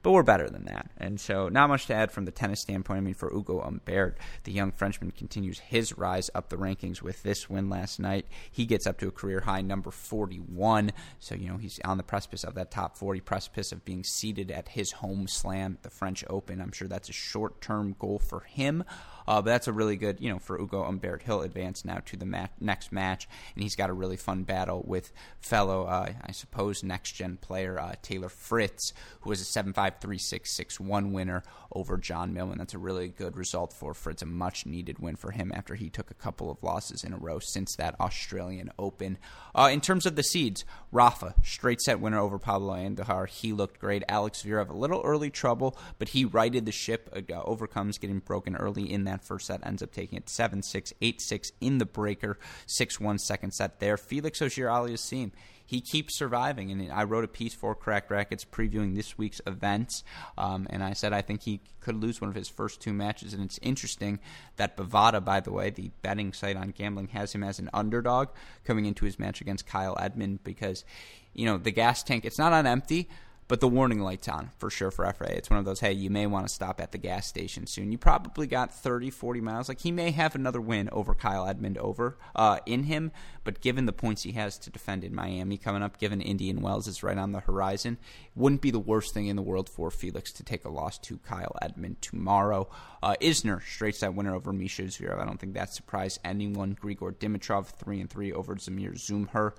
but 0.02 0.10
we're 0.10 0.22
better 0.24 0.50
than 0.50 0.64
that. 0.64 0.90
And 0.98 1.20
so, 1.20 1.48
not 1.48 1.68
much 1.68 1.86
to 1.86 1.94
add 1.94 2.10
from 2.10 2.24
the 2.24 2.32
tennis 2.32 2.60
standpoint. 2.60 2.98
I 2.98 3.00
mean, 3.00 3.14
for 3.14 3.32
Ugo 3.32 3.60
Humbert, 3.60 4.18
the 4.44 4.52
young 4.52 4.72
Frenchman 4.72 5.12
continues 5.12 5.60
his 5.60 5.96
rise 5.96 6.28
up 6.34 6.48
the 6.48 6.56
rankings 6.56 7.02
with 7.02 7.22
this 7.22 7.48
win 7.48 7.70
last 7.70 8.00
night. 8.00 8.26
He 8.50 8.66
gets 8.66 8.86
up 8.86 8.98
to 8.98 9.08
a 9.08 9.12
career 9.12 9.40
high 9.40 9.60
number 9.60 9.90
41. 9.90 10.92
So, 11.20 11.34
you 11.36 11.48
know, 11.48 11.56
he's 11.56 11.78
on 11.84 11.98
the 11.98 12.02
precipice 12.02 12.42
of 12.42 12.54
that 12.54 12.70
top 12.70 12.96
40 12.96 13.20
precipice 13.20 13.70
of 13.70 13.84
being 13.84 14.02
seated 14.02 14.50
at 14.50 14.70
his 14.70 14.92
home 14.92 15.28
slam, 15.28 15.78
the 15.82 15.90
French 15.90 16.24
Open. 16.28 16.60
I'm 16.60 16.72
sure 16.72 16.88
that's 16.88 17.08
a 17.08 17.12
short 17.12 17.60
term 17.60 17.94
goal 17.98 18.18
for 18.18 18.40
him. 18.40 18.84
Uh, 19.26 19.40
but 19.42 19.50
that's 19.50 19.68
a 19.68 19.72
really 19.72 19.96
good, 19.96 20.20
you 20.20 20.30
know, 20.30 20.38
for 20.38 20.60
Ugo 20.60 20.84
Humbert. 20.84 21.22
He'll 21.22 21.42
advance 21.42 21.84
now 21.84 22.00
to 22.06 22.16
the 22.16 22.48
next 22.60 22.92
match, 22.92 23.28
and 23.54 23.62
he's 23.62 23.76
got 23.76 23.90
a 23.90 23.94
really 23.94 24.16
fun 24.16 24.42
battle 24.42 24.82
with 24.86 25.12
fellow, 25.40 25.84
uh, 25.84 26.12
I 26.22 26.32
suppose, 26.32 26.82
next 26.82 27.12
gen 27.12 27.36
player 27.36 27.78
uh, 27.78 27.94
Taylor 28.02 28.28
Fritz, 28.28 28.92
who 29.20 29.30
was 29.30 29.40
a 29.40 29.44
7 29.44 29.72
5 29.72 29.94
3 30.00 30.18
6 30.18 30.56
6 30.56 30.80
1 30.80 31.12
winner 31.12 31.42
over 31.74 31.96
John 31.96 32.32
Millman. 32.32 32.58
That's 32.58 32.74
a 32.74 32.78
really 32.78 33.08
good 33.08 33.36
result 33.36 33.72
for 33.72 33.94
Fritz, 33.94 34.22
a 34.22 34.26
much 34.26 34.66
needed 34.66 34.98
win 34.98 35.16
for 35.16 35.30
him 35.30 35.52
after 35.54 35.74
he 35.74 35.90
took 35.90 36.10
a 36.10 36.14
couple 36.14 36.50
of 36.50 36.62
losses 36.62 37.04
in 37.04 37.12
a 37.12 37.18
row 37.18 37.38
since 37.38 37.76
that 37.76 37.98
Australian 38.00 38.70
Open. 38.78 39.18
Uh, 39.54 39.70
in 39.72 39.80
terms 39.80 40.06
of 40.06 40.16
the 40.16 40.22
seeds, 40.22 40.64
Rafa, 40.90 41.34
straight 41.42 41.80
set 41.80 42.00
winner 42.00 42.18
over 42.18 42.38
Pablo 42.38 42.74
Andujar. 42.74 43.28
He 43.28 43.52
looked 43.52 43.78
great. 43.78 44.02
Alex 44.08 44.42
Zverev, 44.42 44.68
a 44.68 44.76
little 44.76 45.02
early 45.04 45.30
trouble, 45.30 45.76
but 45.98 46.10
he 46.10 46.24
righted 46.24 46.66
the 46.66 46.72
ship, 46.72 47.10
uh, 47.14 47.42
overcomes 47.42 47.98
getting 47.98 48.18
broken 48.18 48.56
early 48.56 48.90
in 48.90 49.04
that 49.04 49.12
that 49.12 49.25
first 49.25 49.47
set, 49.47 49.64
ends 49.66 49.83
up 49.83 49.92
taking 49.92 50.19
it 50.19 50.28
7 50.28 50.62
6, 50.62 50.92
8 51.00 51.21
6 51.21 51.52
in 51.61 51.78
the 51.78 51.87
breaker, 51.87 52.38
6 52.66 53.00
1 53.00 53.19
second 53.19 53.52
set 53.52 53.78
there. 53.81 53.97
Felix 53.97 54.42
Auger-Aliassime 54.42 55.33
he 55.73 55.81
keeps 55.81 56.19
surviving. 56.19 56.71
And 56.71 56.92
I 56.92 57.04
wrote 57.04 57.25
a 57.25 57.28
piece 57.28 57.54
for 57.54 57.75
Cracked 57.75 58.11
Racquets 58.11 58.45
previewing 58.45 58.95
this 58.95 59.16
week's 59.16 59.40
events, 59.47 60.04
um, 60.37 60.66
and 60.69 60.85
I 60.85 60.92
said 60.92 61.14
I 61.14 61.23
think 61.23 61.42
he 61.42 61.61
could 61.81 61.97
lose 61.97 62.21
one 62.21 62.28
of 62.28 62.37
his 62.37 62.49
first 62.49 62.83
two 62.83 62.92
matches. 62.92 63.33
And 63.33 63.42
it's 63.42 63.59
interesting 63.62 64.21
that 64.57 64.76
Bovada, 64.76 65.25
by 65.25 65.40
the 65.40 65.50
way, 65.50 65.71
the 65.71 65.90
betting 66.02 66.35
site 66.35 66.57
on 66.57 66.71
gambling, 66.71 67.09
has 67.09 67.35
him 67.35 67.42
as 67.42 67.59
an 67.59 67.71
underdog 67.73 68.28
coming 68.64 68.85
into 68.85 69.07
his 69.07 69.19
match 69.19 69.40
against 69.40 69.66
Kyle 69.66 69.97
Edmund 69.99 70.45
because, 70.45 70.85
you 71.33 71.47
know, 71.47 71.57
the 71.57 71.71
gas 71.71 72.02
tank, 72.02 72.26
it's 72.26 72.38
not 72.38 72.52
on 72.52 72.66
empty 72.66 73.09
but 73.52 73.61
the 73.61 73.68
warning 73.68 74.00
light's 74.00 74.28
on 74.28 74.49
for 74.56 74.71
sure 74.71 74.90
for 74.90 75.04
FRA. 75.12 75.28
It's 75.28 75.50
one 75.50 75.59
of 75.59 75.66
those, 75.66 75.80
hey, 75.80 75.92
you 75.92 76.09
may 76.09 76.26
want 76.26 76.49
to 76.49 76.54
stop 76.54 76.80
at 76.80 76.90
the 76.90 76.97
gas 76.97 77.26
station 77.26 77.66
soon. 77.66 77.92
You 77.92 77.99
probably 77.99 78.47
got 78.47 78.73
30, 78.75 79.11
40 79.11 79.42
miles. 79.42 79.68
Like, 79.68 79.80
he 79.80 79.92
may 79.92 80.11
have 80.11 80.35
another 80.35 80.59
win 80.59 80.88
over 80.90 81.14
Kyle 81.14 81.47
Edmund 81.47 81.76
over 81.76 82.16
uh, 82.35 82.61
in 82.64 82.85
him, 82.85 83.12
but 83.44 83.61
given 83.61 83.85
the 83.85 83.92
points 83.92 84.23
he 84.23 84.32
has 84.32 84.56
to 84.61 84.71
defend 84.71 85.04
in 85.04 85.14
Miami 85.14 85.59
coming 85.59 85.82
up, 85.82 85.99
given 85.99 86.23
Indian 86.23 86.62
Wells 86.62 86.87
is 86.87 87.02
right 87.02 87.18
on 87.18 87.32
the 87.32 87.40
horizon, 87.40 87.99
wouldn't 88.35 88.62
be 88.62 88.71
the 88.71 88.78
worst 88.78 89.12
thing 89.12 89.26
in 89.26 89.37
the 89.37 89.42
world 89.42 89.68
for 89.68 89.90
Felix 89.90 90.32
to 90.32 90.42
take 90.42 90.64
a 90.64 90.71
loss 90.71 90.97
to 91.00 91.18
Kyle 91.18 91.54
Edmund 91.61 92.00
tomorrow. 92.00 92.71
Uh, 93.02 93.16
Isner, 93.21 93.61
straight 93.61 93.97
set 93.97 94.14
winner 94.14 94.35
over 94.35 94.54
Mischa 94.54 94.87
Zverev. 94.87 95.21
I 95.21 95.26
don't 95.26 95.38
think 95.38 95.52
that 95.52 95.75
surprised 95.75 96.21
anyone. 96.25 96.75
Grigor 96.75 97.12
Dimitrov, 97.14 97.66
3 97.66 98.00
and 98.00 98.09
3 98.09 98.32
over 98.32 98.54
Damir 98.54 98.94
Dzumhur. 98.94 99.52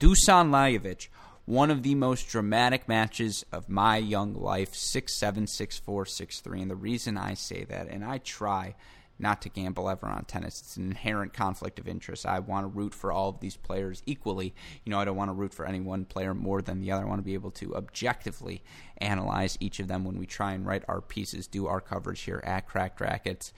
Dusan 0.00 0.50
Lajovic 0.50 1.06
one 1.46 1.70
of 1.70 1.84
the 1.84 1.94
most 1.94 2.28
dramatic 2.28 2.88
matches 2.88 3.46
of 3.52 3.68
my 3.68 3.96
young 3.96 4.34
life 4.34 4.74
6 4.74 5.12
7, 5.12 5.46
6 5.46 5.78
4, 5.78 6.04
6 6.04 6.40
3. 6.40 6.62
And 6.62 6.70
the 6.70 6.76
reason 6.76 7.16
I 7.16 7.34
say 7.34 7.64
that, 7.64 7.88
and 7.88 8.04
I 8.04 8.18
try 8.18 8.74
not 9.18 9.40
to 9.42 9.48
gamble 9.48 9.88
ever 9.88 10.06
on 10.06 10.24
tennis, 10.24 10.60
it's 10.60 10.76
an 10.76 10.88
inherent 10.88 11.32
conflict 11.32 11.78
of 11.78 11.88
interest. 11.88 12.26
I 12.26 12.40
want 12.40 12.64
to 12.64 12.78
root 12.78 12.92
for 12.92 13.12
all 13.12 13.30
of 13.30 13.40
these 13.40 13.56
players 13.56 14.02
equally. 14.06 14.54
You 14.84 14.90
know, 14.90 14.98
I 14.98 15.04
don't 15.04 15.16
want 15.16 15.30
to 15.30 15.34
root 15.34 15.54
for 15.54 15.64
any 15.64 15.80
one 15.80 16.04
player 16.04 16.34
more 16.34 16.60
than 16.60 16.80
the 16.80 16.90
other. 16.90 17.04
I 17.04 17.08
want 17.08 17.20
to 17.20 17.24
be 17.24 17.34
able 17.34 17.52
to 17.52 17.76
objectively 17.76 18.62
analyze 18.98 19.56
each 19.60 19.78
of 19.78 19.88
them 19.88 20.04
when 20.04 20.18
we 20.18 20.26
try 20.26 20.52
and 20.52 20.66
write 20.66 20.84
our 20.88 21.00
pieces, 21.00 21.46
do 21.46 21.68
our 21.68 21.80
coverage 21.80 22.22
here 22.22 22.42
at 22.44 22.66
Cracked 22.66 23.00
Racquets. 23.00 23.52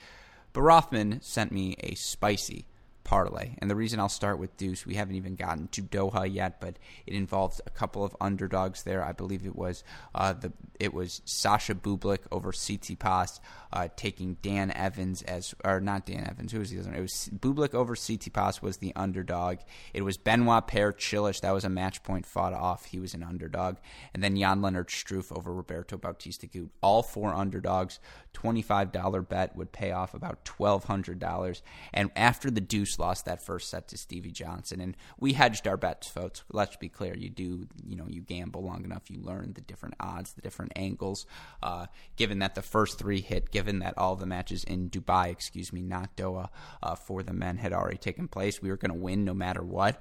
But 0.53 0.63
Rothman 0.63 1.21
sent 1.23 1.53
me 1.53 1.75
a 1.81 1.95
spicy 1.95 2.67
parlay. 3.09 3.55
And 3.57 3.71
the 3.71 3.75
reason 3.75 3.99
I'll 4.01 4.11
start 4.11 4.39
with 4.39 4.55
Deuce, 4.59 4.85
we 4.85 4.97
haven't 4.97 5.15
even 5.15 5.35
gotten 5.35 5.69
to 5.69 5.81
Doha 5.81 6.31
yet, 6.31 6.61
but 6.61 6.79
it 7.07 7.15
involves 7.15 7.59
a 7.67 7.71
couple 7.71 8.05
of 8.05 8.15
underdogs 8.21 8.83
there. 8.83 9.03
I 9.03 9.13
believe 9.13 9.47
it 9.47 9.57
was 9.57 9.83
uh, 10.15 10.35
the 10.35 10.53
it 10.79 10.93
was 10.93 11.23
Sasha 11.25 11.75
Bublik 11.75 12.19
over 12.31 12.53
Tsitsipas, 12.53 13.41
uh, 13.73 13.89
taking 13.97 14.37
Dan 14.43 14.71
Evans 14.73 15.23
as 15.23 15.55
or 15.65 15.81
not 15.81 16.05
Dan 16.05 16.29
Evans. 16.29 16.53
Who 16.53 16.59
was 16.59 16.71
the 16.71 16.81
other 16.81 16.91
one? 16.91 16.99
It 16.99 17.01
was 17.01 17.31
Bublik 17.35 17.73
over 17.73 17.95
Tsitsipas 17.95 18.61
was 18.61 18.77
the 18.77 18.95
underdog. 18.95 19.61
It 19.95 20.03
was 20.03 20.19
Benoit 20.19 20.67
Paire 20.67 20.93
Cilic. 20.93 21.41
That 21.41 21.53
was 21.53 21.65
a 21.65 21.71
match 21.71 22.03
point 22.03 22.27
fought 22.27 22.53
off. 22.53 22.85
He 22.85 23.01
was 23.01 23.15
an 23.15 23.23
underdog. 23.23 23.79
And 24.13 24.23
then 24.23 24.37
Jan 24.37 24.61
Lennard 24.61 24.89
Struff 24.89 25.35
over 25.35 25.55
Roberto 25.55 25.97
Bautista 25.97 26.47
Agut. 26.47 26.69
All 26.83 27.03
four 27.03 27.33
underdogs. 27.33 28.01
$25 28.35 29.29
bet 29.29 29.57
would 29.57 29.73
pay 29.73 29.93
off 29.93 30.15
about 30.15 30.45
$1,200. 30.45 31.63
And 31.93 32.11
after 32.15 32.51
the 32.51 32.61
Deuce 32.61 32.98
lost 32.99 33.25
that 33.25 33.43
first 33.43 33.71
set 33.71 33.89
to 33.89 33.97
Stevie 33.97 34.31
Johnson, 34.31 34.81
and 34.81 34.97
we 35.19 35.33
hedged 35.33 35.67
our 35.67 35.77
bets, 35.77 36.09
folks. 36.09 36.43
Let's 36.53 36.77
be 36.77 36.89
clear. 36.89 37.17
You 37.17 37.31
do, 37.31 37.67
you 37.85 37.97
know, 37.97 38.07
you 38.09 38.21
gamble 38.21 38.63
long 38.63 38.85
enough, 38.85 39.11
you 39.11 39.21
learn 39.21 39.53
the 39.55 39.61
different 39.61 39.95
odds, 40.01 40.33
the 40.33 40.43
different 40.43 40.73
angles. 40.77 41.27
Uh, 41.63 41.87
given 42.17 42.41
that 42.41 42.55
the 42.55 42.63
first 42.63 42.99
three 42.99 43.21
hit, 43.21 43.51
given 43.51 43.81
that 43.81 43.95
all 43.97 44.17
the 44.17 44.27
matches 44.27 44.65
in 44.65 44.91
Dubai, 44.91 45.31
excuse 45.31 45.73
me, 45.73 45.83
not 45.83 46.17
Doha, 46.17 46.49
uh, 46.83 46.95
for 46.95 47.23
the 47.23 47.33
men 47.33 47.57
had 47.57 47.73
already 47.73 47.99
taken 47.99 48.29
place, 48.29 48.63
we 48.63 48.71
were 48.71 48.77
going 48.77 48.93
to 48.93 48.99
win 48.99 49.25
no 49.25 49.35
matter 49.35 49.63
what. 49.63 50.01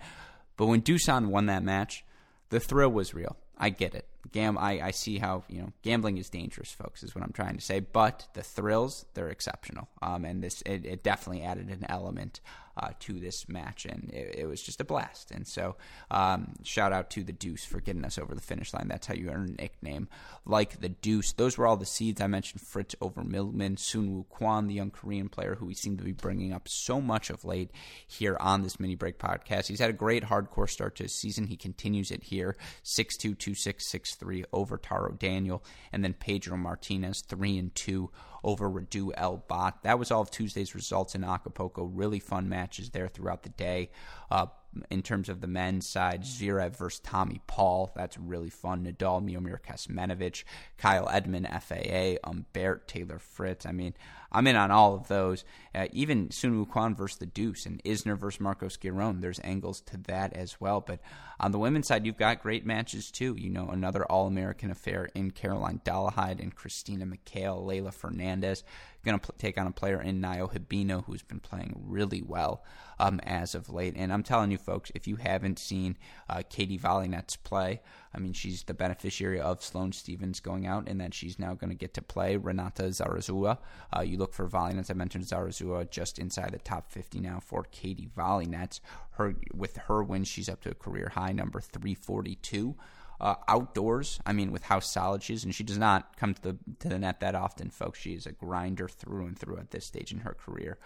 But 0.55 0.67
when 0.67 0.81
Dusan 0.81 1.27
won 1.27 1.45
that 1.47 1.63
match, 1.63 2.03
the 2.49 2.59
thrill 2.59 2.89
was 2.89 3.13
real. 3.13 3.37
I 3.57 3.69
get 3.69 3.95
it. 3.95 4.07
Gam, 4.31 4.57
I, 4.57 4.81
I 4.81 4.91
see 4.91 5.17
how 5.17 5.43
you 5.49 5.61
know 5.61 5.71
gambling 5.81 6.17
is 6.17 6.29
dangerous, 6.29 6.71
folks. 6.71 7.03
Is 7.03 7.15
what 7.15 7.23
I'm 7.23 7.33
trying 7.33 7.55
to 7.55 7.63
say. 7.63 7.79
But 7.79 8.27
the 8.33 8.43
thrills, 8.43 9.05
they're 9.13 9.29
exceptional. 9.29 9.87
Um, 10.01 10.25
and 10.25 10.43
this 10.43 10.61
it, 10.63 10.85
it 10.85 11.03
definitely 11.03 11.43
added 11.43 11.69
an 11.69 11.85
element 11.89 12.41
uh, 12.77 12.89
to 12.99 13.19
this 13.19 13.49
match, 13.49 13.85
and 13.85 14.09
it, 14.13 14.35
it, 14.39 14.45
was 14.45 14.61
just 14.61 14.79
a 14.79 14.83
blast. 14.83 15.31
And 15.31 15.47
so, 15.47 15.75
um, 16.11 16.53
shout 16.63 16.93
out 16.93 17.09
to 17.11 17.23
the 17.23 17.31
Deuce 17.33 17.65
for 17.65 17.81
getting 17.81 18.05
us 18.05 18.19
over 18.19 18.35
the 18.35 18.41
finish 18.41 18.73
line. 18.73 18.87
That's 18.87 19.07
how 19.07 19.15
you 19.15 19.29
earn 19.29 19.55
a 19.57 19.61
nickname 19.61 20.07
like 20.45 20.79
the 20.79 20.89
Deuce. 20.89 21.31
Those 21.33 21.57
were 21.57 21.65
all 21.65 21.77
the 21.77 21.85
seeds 21.85 22.21
I 22.21 22.27
mentioned. 22.27 22.61
Fritz 22.61 22.95
over 23.01 23.23
Millman, 23.23 23.77
Soonwoo 23.77 24.25
Kwon, 24.27 24.67
the 24.67 24.75
young 24.75 24.91
Korean 24.91 25.27
player 25.27 25.55
who 25.55 25.65
we 25.65 25.73
seem 25.73 25.97
to 25.97 26.03
be 26.03 26.11
bringing 26.11 26.53
up 26.53 26.67
so 26.67 27.01
much 27.01 27.31
of 27.31 27.43
late 27.43 27.71
here 28.05 28.37
on 28.39 28.61
this 28.61 28.79
mini 28.79 28.95
break 28.95 29.17
podcast. 29.17 29.67
He's 29.67 29.79
had 29.79 29.89
a 29.89 29.93
great 29.93 30.25
hardcore 30.25 30.69
start 30.69 30.95
to 30.97 31.03
his 31.03 31.13
season. 31.13 31.47
He 31.47 31.57
continues 31.57 32.11
it 32.11 32.23
here, 32.23 32.55
six 32.83 33.17
two 33.17 33.33
two 33.33 33.55
six 33.55 33.89
six 33.89 34.13
three 34.15 34.45
over 34.53 34.77
Taro 34.77 35.13
Daniel, 35.13 35.63
and 35.91 36.03
then 36.03 36.13
Pedro 36.13 36.57
Martinez 36.57 37.21
three 37.21 37.57
and 37.57 37.73
two 37.73 38.11
over 38.47 38.69
Radu 38.69 39.11
Albot. 39.17 39.73
That 39.83 39.99
was 39.99 40.09
all 40.09 40.21
of 40.21 40.31
Tuesday's 40.31 40.73
results 40.73 41.15
in 41.15 41.25
Acapulco. 41.25 41.83
Really 41.83 42.19
fun 42.19 42.47
matches 42.47 42.91
there 42.91 43.09
throughout 43.09 43.43
the 43.43 43.49
day. 43.49 43.89
Uh, 44.31 44.47
in 44.89 45.01
terms 45.01 45.27
of 45.27 45.41
the 45.41 45.47
men's 45.47 45.85
side, 45.85 46.23
Zverev 46.23 46.77
versus 46.77 47.01
Tommy 47.01 47.41
Paul. 47.45 47.91
That's 47.93 48.17
really 48.17 48.49
fun. 48.49 48.85
Nadal, 48.85 49.21
Miomir 49.21 49.59
Kecmanovic, 49.59 50.45
Kyle 50.77 51.09
Edmund, 51.09 51.47
FAA, 51.47 52.15
Humbert, 52.23 52.87
Taylor 52.87 53.19
Fritz. 53.19 53.65
I 53.65 53.73
mean, 53.73 53.95
I'm 54.31 54.47
in 54.47 54.55
on 54.55 54.71
all 54.71 54.95
of 54.95 55.07
those. 55.07 55.43
Uh, 55.73 55.87
even 55.91 56.29
Kwon 56.29 56.97
versus 56.97 57.19
the 57.19 57.25
Deuce 57.25 57.65
and 57.65 57.83
Isner 57.83 58.17
versus 58.17 58.39
Marcos 58.39 58.77
Giron. 58.77 59.21
There's 59.21 59.39
angles 59.43 59.81
to 59.81 59.97
that 60.07 60.33
as 60.33 60.59
well. 60.59 60.81
But 60.81 60.99
on 61.39 61.51
the 61.51 61.59
women's 61.59 61.87
side, 61.87 62.05
you've 62.05 62.17
got 62.17 62.41
great 62.41 62.65
matches 62.65 63.11
too. 63.11 63.35
You 63.37 63.49
know, 63.49 63.67
another 63.67 64.03
All 64.05 64.27
American 64.27 64.71
affair 64.71 65.09
in 65.13 65.31
Caroline 65.31 65.81
Dolehide 65.85 66.41
and 66.41 66.55
Christina 66.55 67.05
McHale, 67.05 67.63
Leylah 67.63 67.93
Fernandez. 67.93 68.63
going 69.03 69.19
to 69.19 69.25
pl- 69.25 69.35
take 69.37 69.57
on 69.57 69.67
a 69.67 69.71
player 69.71 70.01
in 70.01 70.19
Nao 70.19 70.47
Hibino 70.47 71.05
who's 71.05 71.23
been 71.23 71.39
playing 71.39 71.75
really 71.85 72.21
well 72.21 72.63
um, 72.99 73.19
as 73.23 73.55
of 73.55 73.69
late. 73.69 73.93
And 73.95 74.11
I'm 74.11 74.23
telling 74.23 74.51
you, 74.51 74.57
folks, 74.57 74.91
if 74.95 75.07
you 75.07 75.15
haven't 75.17 75.59
seen 75.59 75.97
uh, 76.29 76.41
Katie 76.49 76.79
Volynets 76.79 77.37
play, 77.41 77.81
I 78.13 78.19
mean, 78.19 78.33
she's 78.33 78.63
the 78.63 78.73
beneficiary 78.73 79.39
of 79.39 79.63
Sloane 79.63 79.91
Stephens 79.91 80.39
going 80.39 80.65
out, 80.65 80.89
and 80.89 80.99
then 80.99 81.11
she's 81.11 81.37
now 81.37 81.53
going 81.53 81.69
to 81.69 81.75
get 81.75 81.93
to 81.95 82.01
play 82.01 82.35
Renata 82.35 82.83
Zarazua. 82.83 83.59
Uh, 83.95 84.01
you 84.01 84.16
look 84.17 84.33
for 84.33 84.47
Volynets. 84.47 84.89
I 84.91 84.93
mentioned 84.93 85.25
Zarazua 85.25 85.89
just 85.89 86.19
inside 86.19 86.51
the 86.51 86.59
top 86.59 86.91
50 86.91 87.19
now 87.19 87.39
for 87.39 87.63
Katie 87.71 88.09
Volynets. 88.15 88.79
Her 89.11 89.35
with 89.53 89.77
her 89.77 90.03
win, 90.03 90.23
she's 90.23 90.49
up 90.49 90.61
to 90.61 90.71
a 90.71 90.75
career 90.75 91.11
high 91.13 91.31
number 91.31 91.59
342. 91.59 92.75
Uh, 93.19 93.33
outdoors, 93.47 94.19
I 94.27 94.33
mean, 94.33 94.51
with 94.51 94.61
how 94.61 94.79
solid 94.79 95.23
she 95.23 95.33
is, 95.33 95.43
and 95.43 95.55
she 95.55 95.63
does 95.63 95.79
not 95.79 96.17
come 96.17 96.35
to 96.35 96.41
the 96.41 96.57
to 96.79 96.89
the 96.89 96.99
net 96.99 97.19
that 97.21 97.33
often, 97.33 97.71
folks. 97.71 97.99
She 97.99 98.13
is 98.13 98.27
a 98.27 98.31
grinder 98.31 98.87
through 98.87 99.25
and 99.25 99.37
through 99.37 99.57
at 99.57 99.71
this 99.71 99.85
stage 99.85 100.11
in 100.11 100.19
her 100.19 100.35
career. 100.35 100.77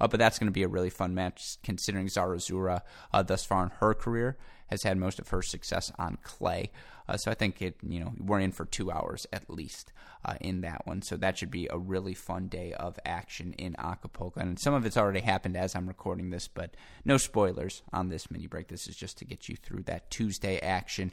Uh, 0.00 0.06
but 0.08 0.18
that's 0.18 0.38
going 0.38 0.48
to 0.48 0.52
be 0.52 0.62
a 0.62 0.68
really 0.68 0.90
fun 0.90 1.14
match, 1.14 1.58
considering 1.62 2.06
Zarazua 2.06 2.82
uh, 3.12 3.22
thus 3.22 3.44
far 3.44 3.62
in 3.64 3.70
her 3.80 3.94
career 3.94 4.36
has 4.68 4.82
had 4.82 4.98
most 4.98 5.18
of 5.18 5.28
her 5.28 5.42
success 5.42 5.92
on 5.98 6.18
clay. 6.22 6.70
Uh, 7.08 7.16
so 7.16 7.30
I 7.30 7.34
think 7.34 7.62
it, 7.62 7.76
you 7.86 8.00
know, 8.00 8.12
we're 8.18 8.40
in 8.40 8.52
for 8.52 8.64
two 8.64 8.90
hours 8.90 9.26
at 9.32 9.48
least 9.48 9.92
uh, 10.24 10.34
in 10.40 10.60
that 10.62 10.86
one. 10.86 11.02
So 11.02 11.16
that 11.16 11.38
should 11.38 11.50
be 11.50 11.68
a 11.70 11.78
really 11.78 12.14
fun 12.14 12.48
day 12.48 12.72
of 12.72 12.98
action 13.04 13.52
in 13.54 13.76
Acapulco. 13.78 14.40
And 14.40 14.58
some 14.58 14.74
of 14.74 14.84
it's 14.84 14.96
already 14.96 15.20
happened 15.20 15.56
as 15.56 15.76
I'm 15.76 15.86
recording 15.86 16.30
this, 16.30 16.48
but 16.48 16.76
no 17.04 17.16
spoilers 17.16 17.82
on 17.92 18.08
this 18.08 18.30
mini 18.30 18.48
break. 18.48 18.68
This 18.68 18.88
is 18.88 18.96
just 18.96 19.18
to 19.18 19.24
get 19.24 19.48
you 19.48 19.56
through 19.56 19.84
that 19.84 20.10
Tuesday 20.10 20.58
action. 20.58 21.12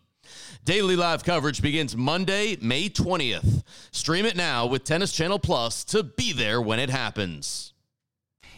Daily 0.63 0.95
live 0.95 1.23
coverage 1.23 1.59
begins 1.59 1.97
Monday, 1.97 2.55
May 2.61 2.87
20th. 2.87 3.63
Stream 3.91 4.25
it 4.25 4.35
now 4.35 4.67
with 4.67 4.83
Tennis 4.83 5.11
Channel 5.11 5.39
Plus 5.39 5.83
to 5.85 6.03
be 6.03 6.33
there 6.33 6.61
when 6.61 6.77
it 6.77 6.91
happens 6.91 7.73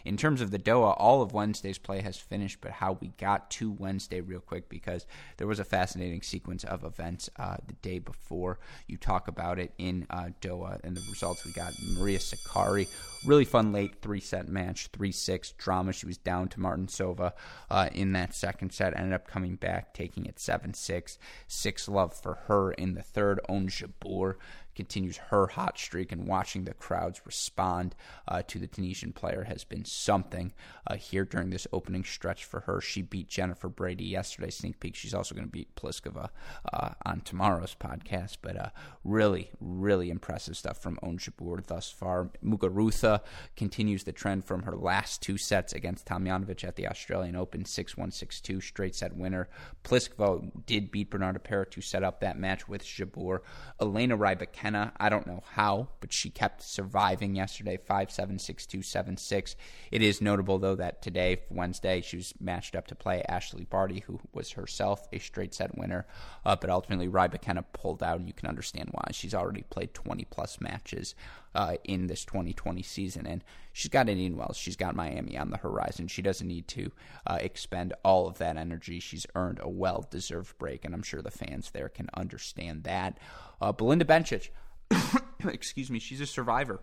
in 0.06 0.18
terms 0.18 0.42
of 0.42 0.52
the 0.52 0.60
Doha, 0.60 0.96
all 0.98 1.22
of 1.22 1.34
Wednesday's 1.34 1.78
play 1.78 2.02
has 2.02 2.18
finished, 2.18 2.60
but 2.62 2.72
how 2.72 2.98
we 3.00 3.10
got 3.18 3.50
to 3.52 3.72
Wednesday 3.72 4.22
real 4.22 4.40
quick 4.40 4.70
because 4.70 5.06
there 5.38 5.48
was 5.48 5.60
a 5.60 5.64
fascinating 5.64 6.22
sequence 6.22 6.64
of 6.64 6.84
events 6.84 7.30
uh, 7.38 7.58
the 7.66 7.74
day 7.74 8.00
before. 8.00 8.60
You 8.88 8.98
talk 8.98 9.28
about 9.28 9.60
it 9.60 9.74
in 9.78 10.06
uh, 10.10 10.30
Doha 10.42 10.80
and 10.84 10.96
the 10.96 11.04
results 11.10 11.46
we 11.46 11.52
got. 11.54 11.74
Maria 11.98 12.20
Sakkari, 12.20 12.88
really 13.26 13.46
fun 13.46 13.72
late 13.72 14.02
three 14.02 14.20
set 14.20 14.48
match, 14.48 14.88
3 14.94 15.12
6 15.12 15.52
drama. 15.54 15.94
She 15.94 16.06
was 16.06 16.18
down 16.18 16.48
to 16.50 16.60
Martincova 16.60 17.34
uh, 17.70 17.90
in 17.94 18.14
that 18.14 18.34
second 18.34 18.72
set, 18.72 18.98
ended 18.98 19.14
up 19.14 19.28
coming 19.28 19.56
back, 19.56 19.94
taking 19.94 20.26
it 20.26 20.40
7 20.40 20.74
6. 20.74 21.18
6 21.48 21.90
love 21.90 22.14
for 22.14 22.36
her 22.48 22.72
in 22.74 22.94
the 22.94 23.02
third. 23.02 23.40
Ons 23.48 23.74
Jabeur 23.74 24.36
continues 24.76 25.18
her 25.18 25.48
hot 25.48 25.78
streak, 25.78 26.12
and 26.12 26.28
watching 26.28 26.64
the 26.64 26.74
crowds 26.74 27.22
respond 27.26 27.96
uh, 28.28 28.42
to 28.48 28.60
the 28.60 28.68
Tunisian 28.68 29.14
player 29.14 29.44
has 29.44 29.64
been 29.64 29.86
something 29.86 30.54
uh, 30.88 30.96
here 30.96 31.26
during 31.26 31.50
this 31.50 31.68
opening 31.72 32.04
stretch 32.04 32.46
for 32.46 32.62
her. 32.62 32.82
She 32.82 33.02
beat 33.02 33.28
Jennifer 33.28 33.70
Brady 33.70 34.06
yesterday, 34.06 34.50
sneak 34.50 34.80
peek. 34.80 34.96
She's 34.96 35.14
also 35.14 35.36
going 35.36 35.48
to 35.48 35.52
beat 35.52 35.76
Pliskova 35.76 36.30
uh, 36.72 36.90
on 37.06 37.22
tomorrow's 37.22 37.76
podcast, 37.76 38.38
but 38.42 38.58
uh, 38.58 38.70
really, 39.04 39.52
really 39.60 40.10
impressive 40.10 40.58
stuff 40.58 40.78
from 40.78 40.98
Ons 41.04 41.28
Jabeur 41.28 41.66
thus 41.66 41.92
far. 41.92 42.30
Muguruza 42.44 43.22
continues 43.56 44.04
the 44.04 44.12
trend 44.12 44.46
from 44.46 44.64
her 44.64 44.76
last 44.76 45.22
two 45.22 45.38
sets 45.38 45.74
against 45.74 46.06
Tomljanovic 46.06 46.64
at 46.64 46.76
the 46.76 46.88
Australian 46.88 47.36
Open, 47.36 47.66
6 47.66 47.98
1 47.98 48.12
6 48.12 48.42
2, 48.42 48.62
straight 48.62 48.96
set 48.96 49.16
winner. 49.16 49.50
Pliskova 49.84 50.50
did 50.66 50.92
beat 50.92 51.12
Bernarda 51.12 51.44
Pera 51.44 51.66
to 51.68 51.82
set 51.82 52.04
up 52.04 52.20
that 52.20 52.40
match 52.40 52.68
with 52.68 52.84
Jabeur. 52.84 53.40
Elena 53.80 54.18
Rybakina 54.18 54.63
McKenna. 54.64 54.94
I 54.98 55.10
don't 55.10 55.28
know 55.28 55.44
how, 55.52 55.90
but 56.00 56.14
she 56.14 56.30
kept 56.30 56.62
surviving 56.62 57.36
yesterday, 57.36 57.78
5 57.78 58.12
7 58.12 58.40
6 58.40 58.66
2 58.66 58.82
7 58.82 59.18
6. 59.18 59.56
It 59.92 60.02
is 60.02 60.22
notable, 60.22 60.58
though, 60.58 60.76
that 60.76 61.02
today, 61.02 61.42
Wednesday, 61.50 62.02
she 62.02 62.18
was 62.18 62.34
matched 62.40 62.76
up 62.76 62.88
to 62.88 62.96
play 62.96 63.24
Ashleigh 63.28 63.70
Barty, 63.70 64.00
who 64.08 64.22
was 64.32 64.52
herself 64.52 65.08
a 65.12 65.20
straight 65.20 65.54
set 65.54 65.78
winner. 65.78 66.06
Uh, 66.46 66.56
but 66.56 66.70
ultimately, 66.70 67.10
Rybakina 67.10 67.66
pulled 67.74 68.02
out, 68.02 68.20
and 68.20 68.28
you 68.28 68.34
can 68.34 68.48
understand 68.48 68.90
why. 68.92 69.10
She's 69.12 69.34
already 69.34 69.64
played 69.64 69.94
20 69.94 70.24
plus 70.26 70.62
matches 70.62 71.14
uh, 71.56 71.76
in 71.84 72.08
this 72.08 72.26
2020 72.26 72.82
season. 72.82 73.28
And 73.28 73.44
she's 73.72 73.90
got 73.90 74.10
Indian 74.10 74.38
Wells. 74.38 74.58
She's 74.58 74.76
got 74.76 74.96
Miami 74.96 75.38
on 75.38 75.50
the 75.50 75.58
horizon. 75.58 76.08
She 76.08 76.22
doesn't 76.22 76.48
need 76.48 76.68
to 76.70 76.92
uh, 77.28 77.38
expend 77.42 77.94
all 78.04 78.28
of 78.28 78.38
that 78.38 78.58
energy. 78.58 79.00
She's 79.00 79.28
earned 79.36 79.60
a 79.62 79.70
well 79.70 80.06
deserved 80.10 80.58
break, 80.58 80.86
and 80.86 80.94
I'm 80.94 81.04
sure 81.04 81.22
the 81.22 81.32
fans 81.32 81.72
there 81.72 81.90
can 81.90 82.10
understand 82.16 82.84
that. 82.84 83.18
Uh, 83.64 83.72
Belinda 83.72 84.04
Bencic, 84.04 84.50
excuse 85.48 85.90
me, 85.90 85.98
she's 85.98 86.20
a 86.20 86.26
survivor. 86.26 86.82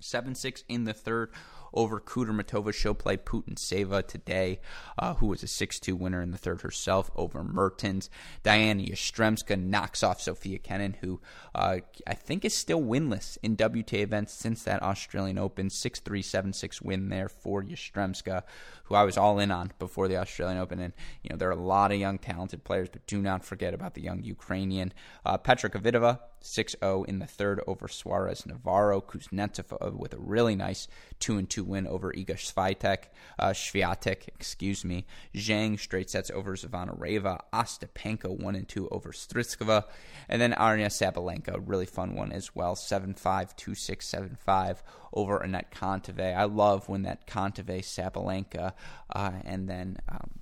7 0.00 0.34
6 0.34 0.64
in 0.68 0.82
the 0.82 0.92
third 0.92 1.30
over 1.72 2.00
Kudermetova. 2.00 2.72
She'll 2.72 2.94
play 2.94 3.16
Putintseva 3.16 4.06
today, 4.06 4.60
uh, 4.98 5.14
who 5.14 5.26
was 5.26 5.42
a 5.42 5.46
6 5.46 5.80
2 5.80 5.96
winner 5.96 6.22
in 6.22 6.30
the 6.30 6.38
third 6.38 6.62
herself 6.62 7.10
over 7.16 7.44
Mertens. 7.44 8.10
Diana 8.42 8.82
Yastremska 8.82 9.58
knocks 9.58 10.02
off 10.02 10.20
Sofia 10.20 10.58
Kenin, 10.58 10.96
who 11.00 11.20
uh, 11.54 11.78
I 12.06 12.14
think 12.14 12.44
is 12.44 12.54
still 12.54 12.80
winless 12.80 13.38
in 13.42 13.56
WTA 13.56 14.00
events 14.00 14.32
since 14.32 14.62
that 14.64 14.82
Australian 14.82 15.38
Open. 15.38 15.70
6 15.70 16.00
3 16.00 16.22
7 16.22 16.52
6 16.52 16.82
win 16.82 17.08
there 17.08 17.28
for 17.28 17.62
Yastremska, 17.62 18.42
who 18.84 18.94
I 18.94 19.04
was 19.04 19.16
all 19.16 19.38
in 19.38 19.50
on 19.50 19.72
before 19.78 20.08
the 20.08 20.16
Australian 20.16 20.58
Open. 20.58 20.80
And, 20.80 20.92
you 21.22 21.30
know, 21.30 21.36
there 21.36 21.48
are 21.48 21.52
a 21.52 21.56
lot 21.56 21.92
of 21.92 21.98
young, 21.98 22.18
talented 22.18 22.64
players, 22.64 22.88
but 22.90 23.06
do 23.06 23.20
not 23.20 23.44
forget 23.44 23.74
about 23.74 23.94
the 23.94 24.02
young 24.02 24.22
Ukrainian. 24.22 24.92
Uh, 25.24 25.36
Petra 25.38 25.70
Kvitova, 25.70 26.20
6 26.40 26.76
0 26.80 27.04
in 27.04 27.18
the 27.18 27.26
third 27.26 27.60
over 27.66 27.88
Suarez 27.88 28.46
Navarro. 28.46 29.00
Kuznetsova 29.00 29.94
with 29.94 30.14
a 30.14 30.18
really 30.18 30.56
nice 30.56 30.88
2 31.20 31.42
2 31.42 31.57
win 31.64 31.86
over 31.86 32.12
Iga 32.12 32.36
Swiatek, 32.36 33.04
uh, 33.38 33.50
Swiatek, 33.50 34.28
excuse 34.28 34.84
me. 34.84 35.06
Zhang 35.34 35.78
straight 35.78 36.10
sets 36.10 36.30
over 36.30 36.56
Zvonareva. 36.56 37.38
Ostapenko 37.52 38.38
1 38.40 38.54
and 38.54 38.68
2 38.68 38.88
over 38.88 39.10
Strycova. 39.12 39.84
And 40.28 40.40
then 40.40 40.52
Aryna 40.52 40.86
Sabalenka, 40.86 41.62
really 41.64 41.86
fun 41.86 42.14
one 42.14 42.32
as 42.32 42.54
well. 42.54 42.74
7 42.76 43.14
5, 43.14 43.56
2 43.56 43.74
6, 43.74 44.06
7 44.06 44.36
5 44.38 44.82
over 45.12 45.40
Anett 45.40 45.70
Kontaveit. 45.72 46.36
I 46.36 46.44
love 46.44 46.88
when 46.88 47.02
that 47.02 47.26
Kontaveit 47.26 47.84
Sabalenka 47.84 48.72
uh, 49.10 49.32
and 49.44 49.68
then. 49.68 49.98
Um, 50.08 50.40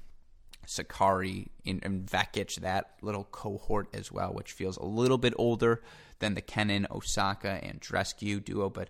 Sakkari 0.67 1.47
and, 1.65 1.85
and 1.85 2.07
Vekic, 2.07 2.57
that 2.57 2.91
little 3.01 3.25
cohort 3.25 3.89
as 3.95 4.11
well, 4.11 4.33
which 4.33 4.53
feels 4.53 4.77
a 4.77 4.85
little 4.85 5.19
bit 5.19 5.33
older 5.37 5.81
than 6.19 6.35
the 6.35 6.41
Kenin, 6.41 6.87
Osaka, 6.91 7.61
and 7.63 7.81
Andreescu 7.81 8.45
duo, 8.45 8.71
but 8.71 8.89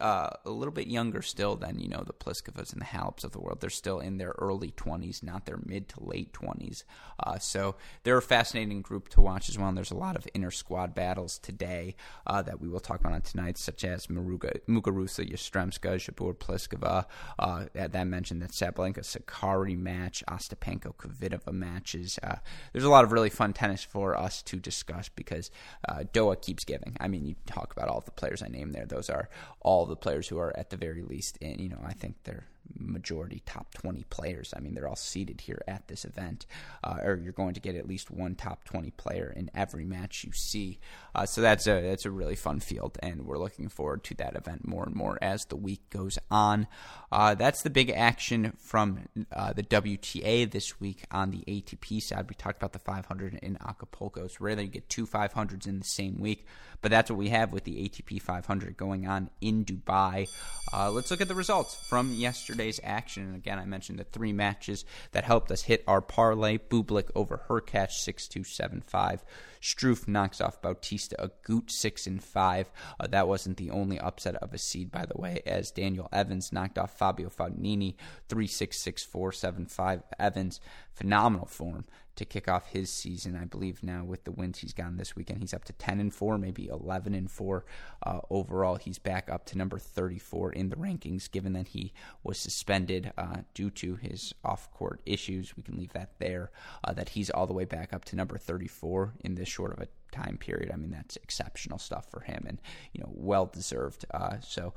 uh, 0.00 0.30
a 0.44 0.50
little 0.50 0.72
bit 0.72 0.86
younger 0.86 1.22
still 1.22 1.56
than 1.56 1.78
you 1.78 1.88
know 1.88 2.02
the 2.06 2.12
Pliskovas 2.12 2.72
and 2.72 2.80
the 2.80 2.86
Haleps 2.86 3.24
of 3.24 3.32
the 3.32 3.40
world. 3.40 3.60
They're 3.60 3.70
still 3.70 3.98
in 3.98 4.18
their 4.18 4.34
early 4.38 4.70
20s, 4.70 5.22
not 5.22 5.46
their 5.46 5.58
mid 5.64 5.88
to 5.90 6.04
late 6.04 6.32
20s. 6.32 6.84
Uh, 7.18 7.38
so 7.38 7.76
they're 8.04 8.18
a 8.18 8.22
fascinating 8.22 8.82
group 8.82 9.08
to 9.10 9.20
watch 9.20 9.48
as 9.48 9.58
well. 9.58 9.68
And 9.68 9.76
there's 9.76 9.90
a 9.90 9.96
lot 9.96 10.16
of 10.16 10.28
inner 10.34 10.50
squad 10.50 10.94
battles 10.94 11.38
today 11.38 11.96
uh, 12.26 12.42
that 12.42 12.60
we 12.60 12.68
will 12.68 12.80
talk 12.80 13.00
about 13.00 13.12
on 13.12 13.22
tonight, 13.22 13.58
such 13.58 13.84
as 13.84 14.06
Maruga, 14.06 14.60
Muguruza, 14.68 15.28
Yastremska, 15.28 15.96
Jabeur 15.96 16.34
Pliskova. 16.34 17.06
Uh, 17.38 17.66
that 17.74 18.06
mentioned 18.06 18.42
that 18.42 18.50
Sabalenka 18.50 19.00
Sakkari 19.00 19.76
match, 19.76 20.22
Ostapenko 20.28 20.94
Kvitova 20.94 21.52
matches. 21.52 22.18
Uh, 22.22 22.36
there's 22.72 22.84
a 22.84 22.90
lot 22.90 23.04
of 23.04 23.12
really 23.12 23.30
fun 23.30 23.52
tennis 23.52 23.82
for 23.82 24.16
us 24.16 24.42
to 24.42 24.56
discuss 24.56 25.08
because 25.08 25.50
uh, 25.88 26.04
Doha 26.12 26.40
keeps 26.40 26.64
giving. 26.64 26.96
I 27.00 27.08
mean, 27.08 27.26
you 27.26 27.34
talk 27.46 27.72
about 27.72 27.88
all 27.88 28.00
the 28.00 28.10
players 28.12 28.42
I 28.42 28.48
named 28.48 28.74
there; 28.74 28.86
those 28.86 29.10
are 29.10 29.28
all 29.60 29.86
the 29.86 29.96
players 29.96 30.28
who 30.28 30.38
are 30.38 30.56
at 30.56 30.70
the 30.70 30.76
very 30.76 31.02
least 31.02 31.36
in, 31.38 31.58
you 31.58 31.68
know, 31.68 31.80
I 31.84 31.92
think 31.92 32.16
they're 32.24 32.46
majority 32.78 33.42
top 33.46 33.72
20 33.74 34.04
players. 34.10 34.52
I 34.56 34.60
mean, 34.60 34.74
they're 34.74 34.88
all 34.88 34.96
seated 34.96 35.42
here 35.42 35.62
at 35.66 35.88
this 35.88 36.04
event, 36.04 36.46
uh, 36.82 36.98
or 37.02 37.16
you're 37.16 37.32
going 37.32 37.54
to 37.54 37.60
get 37.60 37.76
at 37.76 37.86
least 37.86 38.10
one 38.10 38.34
top 38.34 38.64
20 38.64 38.90
player 38.92 39.32
in 39.34 39.50
every 39.54 39.84
match 39.84 40.24
you 40.24 40.32
see. 40.32 40.78
Uh, 41.14 41.26
so 41.26 41.40
that's 41.40 41.66
a 41.66 41.80
that's 41.80 42.04
a 42.04 42.10
really 42.10 42.36
fun 42.36 42.60
field, 42.60 42.98
and 43.02 43.26
we're 43.26 43.38
looking 43.38 43.68
forward 43.68 44.04
to 44.04 44.14
that 44.14 44.36
event 44.36 44.66
more 44.66 44.84
and 44.84 44.94
more 44.94 45.18
as 45.22 45.44
the 45.46 45.56
week 45.56 45.88
goes 45.90 46.18
on. 46.30 46.66
Uh, 47.10 47.34
that's 47.34 47.62
the 47.62 47.70
big 47.70 47.90
action 47.90 48.52
from 48.58 49.08
uh, 49.32 49.52
the 49.52 49.62
WTA 49.62 50.50
this 50.50 50.80
week 50.80 51.04
on 51.10 51.30
the 51.30 51.44
ATP 51.46 52.02
side. 52.02 52.28
We 52.28 52.34
talked 52.34 52.58
about 52.58 52.72
the 52.72 52.78
500 52.78 53.34
in 53.42 53.56
Acapulco. 53.66 54.24
It's 54.24 54.40
rare 54.40 54.54
that 54.54 54.62
you 54.62 54.68
get 54.68 54.88
two 54.88 55.06
500s 55.06 55.66
in 55.66 55.78
the 55.78 55.84
same 55.84 56.18
week, 56.18 56.46
but 56.82 56.90
that's 56.90 57.10
what 57.10 57.18
we 57.18 57.28
have 57.30 57.52
with 57.52 57.64
the 57.64 57.88
ATP 57.88 58.20
500 58.20 58.76
going 58.76 59.06
on 59.06 59.30
in 59.40 59.64
Dubai. 59.64 60.28
Uh, 60.72 60.90
let's 60.90 61.10
look 61.10 61.20
at 61.20 61.28
the 61.28 61.34
results 61.34 61.74
from 61.74 62.12
yesterday 62.12 62.55
yesterday's 62.56 62.80
action. 62.82 63.24
And 63.24 63.36
again, 63.36 63.58
I 63.58 63.64
mentioned 63.64 63.98
the 63.98 64.04
three 64.04 64.32
matches 64.32 64.84
that 65.12 65.24
helped 65.24 65.50
us 65.50 65.62
hit 65.62 65.84
our 65.86 66.00
parlay. 66.00 66.58
Bublik 66.58 67.10
over 67.14 67.42
Hurkacz, 67.48 67.92
6 67.92 68.28
2 68.28 68.44
7 68.44 68.80
5. 68.80 69.24
Struff 69.60 70.08
knocks 70.08 70.40
off 70.40 70.62
Bautista 70.62 71.16
Agut, 71.18 71.70
6 71.70 72.06
and 72.06 72.22
5. 72.22 72.70
Uh, 72.98 73.06
that 73.08 73.28
wasn't 73.28 73.56
the 73.56 73.70
only 73.70 73.98
upset 73.98 74.36
of 74.36 74.54
a 74.54 74.58
seed, 74.58 74.90
by 74.90 75.04
the 75.04 75.20
way, 75.20 75.42
as 75.44 75.70
Daniel 75.70 76.08
Evans 76.12 76.52
knocked 76.52 76.78
off 76.78 76.96
Fabio 76.96 77.28
Fognini, 77.28 77.94
3 78.28 78.46
6 78.46 78.78
6 78.78 79.04
4 79.04 79.32
7 79.32 79.66
5. 79.66 80.02
Evans, 80.18 80.60
phenomenal 80.94 81.46
form 81.46 81.84
to 82.16 82.24
kick 82.24 82.48
off 82.48 82.68
his 82.68 82.90
season. 82.90 83.36
I 83.36 83.44
believe 83.44 83.82
now 83.82 84.04
with 84.04 84.24
the 84.24 84.32
wins 84.32 84.58
he's 84.58 84.72
gotten 84.72 84.96
this 84.96 85.14
weekend, 85.14 85.40
he's 85.40 85.54
up 85.54 85.64
to 85.64 85.72
10 85.72 86.00
and 86.00 86.12
4, 86.12 86.38
maybe 86.38 86.68
11 86.68 87.14
and 87.14 87.30
4 87.30 87.64
uh, 88.04 88.20
overall. 88.30 88.76
He's 88.76 88.98
back 88.98 89.28
up 89.30 89.44
to 89.46 89.58
number 89.58 89.78
34 89.78 90.52
in 90.52 90.70
the 90.70 90.76
rankings, 90.76 91.30
given 91.30 91.52
that 91.52 91.68
he 91.68 91.92
was 92.22 92.38
suspended 92.38 93.12
uh, 93.16 93.38
due 93.54 93.70
to 93.70 93.96
his 93.96 94.34
off 94.44 94.70
court 94.72 95.00
issues. 95.06 95.56
We 95.56 95.62
can 95.62 95.76
leave 95.76 95.92
that 95.92 96.18
there. 96.18 96.50
Uh, 96.82 96.92
that 96.94 97.10
he's 97.10 97.30
all 97.30 97.46
the 97.46 97.52
way 97.52 97.64
back 97.64 97.92
up 97.92 98.04
to 98.06 98.16
number 98.16 98.38
34 98.38 99.14
in 99.20 99.34
this 99.34 99.48
short 99.48 99.72
of 99.72 99.80
a 99.80 99.88
time 100.12 100.36
period. 100.38 100.70
I 100.72 100.76
mean, 100.76 100.90
that's 100.90 101.16
exceptional 101.16 101.78
stuff 101.78 102.10
for 102.10 102.20
him, 102.20 102.44
and 102.48 102.60
you 102.92 103.00
know, 103.00 103.10
well 103.12 103.46
deserved. 103.46 104.04
Uh, 104.12 104.36
so, 104.40 104.74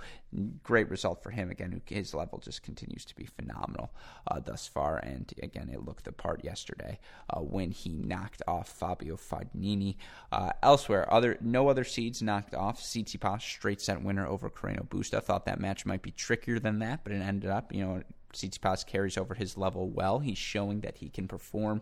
great 0.64 0.90
result 0.90 1.24
for 1.24 1.32
him. 1.32 1.50
Again, 1.50 1.82
his 1.86 2.14
level 2.14 2.40
just 2.40 2.64
continues 2.64 3.06
to 3.06 3.16
be 3.16 3.26
phenomenal 3.26 3.92
uh, 4.28 4.40
thus 4.40 4.68
far. 4.68 4.98
And 4.98 5.32
again, 5.42 5.70
it 5.72 5.86
looked 5.86 6.06
the 6.06 6.12
part 6.12 6.44
yesterday 6.44 7.00
uh, 7.30 7.40
when 7.40 7.72
he 7.72 7.90
knocked 7.90 8.42
off 8.48 8.70
Fabio 8.70 9.16
Fognini. 9.16 9.96
Uh, 10.32 10.52
elsewhere, 10.62 11.12
other 11.14 11.38
no 11.42 11.70
other 11.70 11.84
seeds 11.84 12.22
knocked 12.22 12.54
off. 12.54 12.82
Tsitsipas 12.82 13.42
straight 13.42 13.82
set 13.82 14.02
winner 14.02 14.28
over 14.28 14.50
Carreno 14.50 14.88
Busta. 14.88 15.22
Thought 15.22 15.46
that 15.46 15.60
match 15.60 15.86
might 15.86 16.02
be 16.02 16.12
trickier 16.12 16.60
than 16.60 16.80
that, 16.80 17.04
but 17.04 17.14
it 17.14 17.22
ended 17.22 17.50
up, 17.50 17.74
you 17.74 17.86
know. 17.86 18.04
Tsitsipas 18.32 18.86
carries 18.86 19.18
over 19.18 19.34
his 19.34 19.58
level 19.58 19.90
well. 19.90 20.20
He's 20.20 20.38
showing 20.38 20.82
that 20.82 20.98
he 20.98 21.10
can 21.10 21.28
perform 21.28 21.82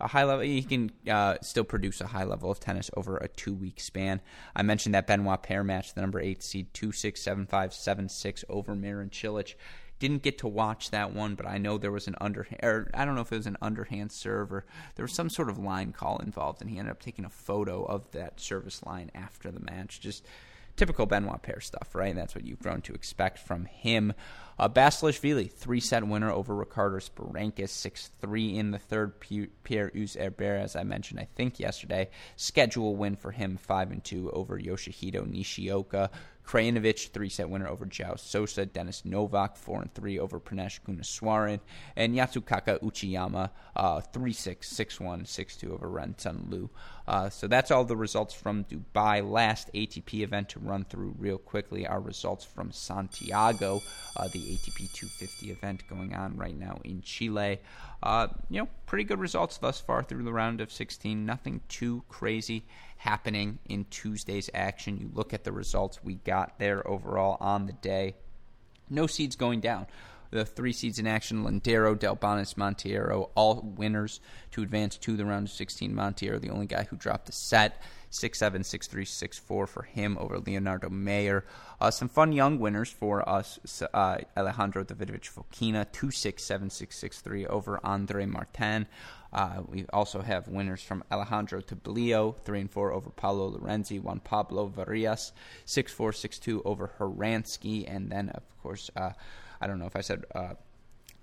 a 0.00 0.08
high 0.08 0.24
level. 0.24 0.44
He 0.44 0.62
can 0.62 0.90
uh, 1.10 1.36
still 1.42 1.64
produce 1.64 2.00
a 2.00 2.06
high 2.08 2.24
level 2.24 2.50
of 2.50 2.60
tennis 2.60 2.90
over 2.96 3.16
a 3.16 3.28
two 3.28 3.54
week 3.54 3.80
span. 3.80 4.20
I 4.54 4.62
mentioned 4.62 4.94
that 4.94 5.06
Benoit 5.06 5.42
Paire 5.42 5.64
match, 5.64 5.94
the 5.94 6.00
number 6.00 6.20
eight 6.20 6.42
seed, 6.42 6.72
two 6.72 6.92
six 6.92 7.22
seven 7.22 7.46
five 7.46 7.72
seven 7.72 8.08
six 8.08 8.44
over 8.48 8.74
Marin 8.74 9.10
Cilic. 9.10 9.54
Didn't 9.98 10.22
get 10.22 10.38
to 10.38 10.46
watch 10.48 10.90
that 10.90 11.12
one, 11.12 11.34
but 11.34 11.44
I 11.44 11.58
know 11.58 11.76
there 11.76 11.90
was 11.90 12.06
an 12.06 12.14
underhand, 12.20 12.60
or 12.62 12.88
I 12.94 13.04
don't 13.04 13.16
know 13.16 13.20
if 13.22 13.32
it 13.32 13.36
was 13.36 13.48
an 13.48 13.56
underhand 13.60 14.12
serve 14.12 14.52
or 14.52 14.64
there 14.94 15.04
was 15.04 15.12
some 15.12 15.28
sort 15.28 15.50
of 15.50 15.58
line 15.58 15.92
call 15.92 16.18
involved, 16.18 16.60
and 16.60 16.70
he 16.70 16.78
ended 16.78 16.92
up 16.92 17.02
taking 17.02 17.24
a 17.24 17.30
photo 17.30 17.82
of 17.82 18.08
that 18.12 18.38
service 18.38 18.84
line 18.84 19.10
after 19.12 19.50
the 19.50 19.58
match. 19.58 20.00
Just 20.00 20.24
typical 20.78 21.06
Benoit 21.06 21.42
Paire 21.42 21.60
stuff, 21.60 21.94
right? 21.94 22.14
That's 22.14 22.34
what 22.34 22.46
you've 22.46 22.60
grown 22.60 22.80
to 22.82 22.94
expect 22.94 23.38
from 23.38 23.66
him. 23.66 24.14
Uh, 24.58 24.68
Basilashvili, 24.68 25.52
three 25.52 25.80
set 25.80 26.06
winner 26.06 26.32
over 26.32 26.54
Ricardas 26.54 27.10
Berankis, 27.10 27.68
6 27.68 28.10
3 28.20 28.56
in 28.56 28.70
the 28.70 28.78
third. 28.78 29.20
Pierre 29.20 29.90
Hugues 29.92 30.16
Herbert, 30.16 30.58
as 30.58 30.74
I 30.74 30.84
mentioned, 30.84 31.20
I 31.20 31.28
think 31.36 31.60
yesterday. 31.60 32.08
Schedule 32.36 32.96
win 32.96 33.16
for 33.16 33.30
him, 33.30 33.56
5 33.56 33.90
and 33.90 34.02
2 34.02 34.30
over 34.32 34.58
Yoshihito 34.58 35.28
Nishioka. 35.28 36.10
Krajinovic, 36.48 37.10
three 37.10 37.28
set 37.28 37.50
winner 37.50 37.68
over 37.68 37.84
Joao 37.84 38.16
Sousa. 38.16 38.64
Dennis 38.64 39.04
Novak, 39.04 39.54
4 39.54 39.82
and 39.82 39.94
3 39.94 40.18
over 40.18 40.40
Prajnesh 40.40 40.80
Gunneswaran. 40.80 41.60
And 41.94 42.14
Yasutaka 42.14 42.80
Uchiyama, 42.80 43.50
uh, 43.76 44.00
3 44.00 44.32
6, 44.32 44.66
6 44.66 45.00
1, 45.00 45.24
6 45.26 45.56
2 45.56 45.74
over 45.74 45.98
Yen 45.98 46.14
Hsun 46.16 46.50
Lu. 46.50 46.70
Uh, 47.06 47.28
so 47.28 47.48
that's 47.48 47.70
all 47.70 47.84
the 47.84 47.96
results 47.96 48.32
from 48.32 48.64
Dubai. 48.64 49.30
Last 49.30 49.70
ATP 49.74 50.20
event 50.20 50.48
to 50.50 50.58
run 50.58 50.84
through 50.84 51.14
real 51.18 51.36
quickly 51.36 51.86
our 51.86 52.00
results 52.00 52.46
from 52.46 52.72
Santiago, 52.72 53.82
uh, 54.16 54.28
the 54.28 54.38
ATP 54.38 54.90
250 54.94 55.50
event 55.50 55.82
going 55.90 56.14
on 56.14 56.34
right 56.38 56.58
now 56.58 56.80
in 56.82 57.02
Chile. 57.02 57.60
Uh, 58.02 58.28
you 58.48 58.60
know, 58.60 58.68
pretty 58.86 59.04
good 59.04 59.18
results 59.18 59.58
thus 59.58 59.80
far 59.80 60.02
through 60.02 60.22
the 60.22 60.32
round 60.32 60.60
of 60.60 60.70
16. 60.70 61.26
Nothing 61.26 61.60
too 61.68 62.04
crazy 62.08 62.64
happening 62.98 63.58
in 63.68 63.84
Tuesday's 63.90 64.48
action. 64.54 64.98
You 64.98 65.10
look 65.12 65.34
at 65.34 65.44
the 65.44 65.52
results 65.52 66.02
we 66.04 66.14
got 66.16 66.58
there 66.58 66.86
overall 66.86 67.36
on 67.40 67.66
the 67.66 67.72
day. 67.72 68.14
No 68.88 69.06
seeds 69.06 69.36
going 69.36 69.60
down 69.60 69.86
the 70.30 70.44
three 70.44 70.72
seeds 70.72 70.98
in 70.98 71.06
action 71.06 71.44
Londero, 71.44 71.96
Delbonis, 71.96 72.54
Monteiro, 72.54 73.30
all 73.34 73.62
winners 73.76 74.20
to 74.52 74.62
advance 74.62 74.96
to 74.98 75.16
the 75.16 75.24
round 75.24 75.48
of 75.48 75.52
16. 75.52 75.94
Monteiro, 75.94 76.40
the 76.40 76.50
only 76.50 76.66
guy 76.66 76.84
who 76.84 76.96
dropped 76.96 77.28
a 77.28 77.32
set. 77.32 77.80
6 78.10 78.38
7, 78.38 78.64
6 78.64 78.86
3, 78.86 79.04
6 79.04 79.38
4 79.38 79.66
for 79.66 79.82
him 79.82 80.16
over 80.18 80.38
Leonardo 80.38 80.88
Mayer. 80.88 81.44
Uh, 81.80 81.90
some 81.90 82.08
fun 82.08 82.32
young 82.32 82.58
winners 82.58 82.90
for 82.90 83.26
us 83.28 83.58
uh, 83.94 84.18
Alejandro 84.36 84.84
Davidovich 84.84 85.30
Fokina, 85.30 85.90
2 85.92 86.10
6 86.10 86.42
7, 86.42 86.70
6 86.70 86.96
6 86.96 87.20
3 87.20 87.46
over 87.46 87.80
Andrej 87.84 88.28
Martin. 88.28 88.86
Uh, 89.32 89.62
we 89.66 89.84
also 89.92 90.22
have 90.22 90.48
winners 90.48 90.82
from 90.82 91.04
Alejandro 91.12 91.60
Tabilo, 91.60 92.34
3 92.44 92.60
and 92.60 92.70
4 92.70 92.92
over 92.92 93.10
Paolo 93.10 93.50
Lorenzi, 93.50 94.00
Juan 94.00 94.20
Pablo 94.20 94.68
Varillas, 94.68 95.32
6 95.66 95.92
4, 95.92 96.12
6 96.12 96.38
2 96.38 96.62
over 96.64 96.92
Horansky, 96.98 97.84
and 97.86 98.10
then, 98.10 98.30
of 98.30 98.42
course, 98.62 98.90
uh, 98.96 99.10
I 99.60 99.66
don't 99.66 99.78
know 99.78 99.86
if 99.86 99.96
I 99.96 100.00
said 100.00 100.24
uh, 100.34 100.54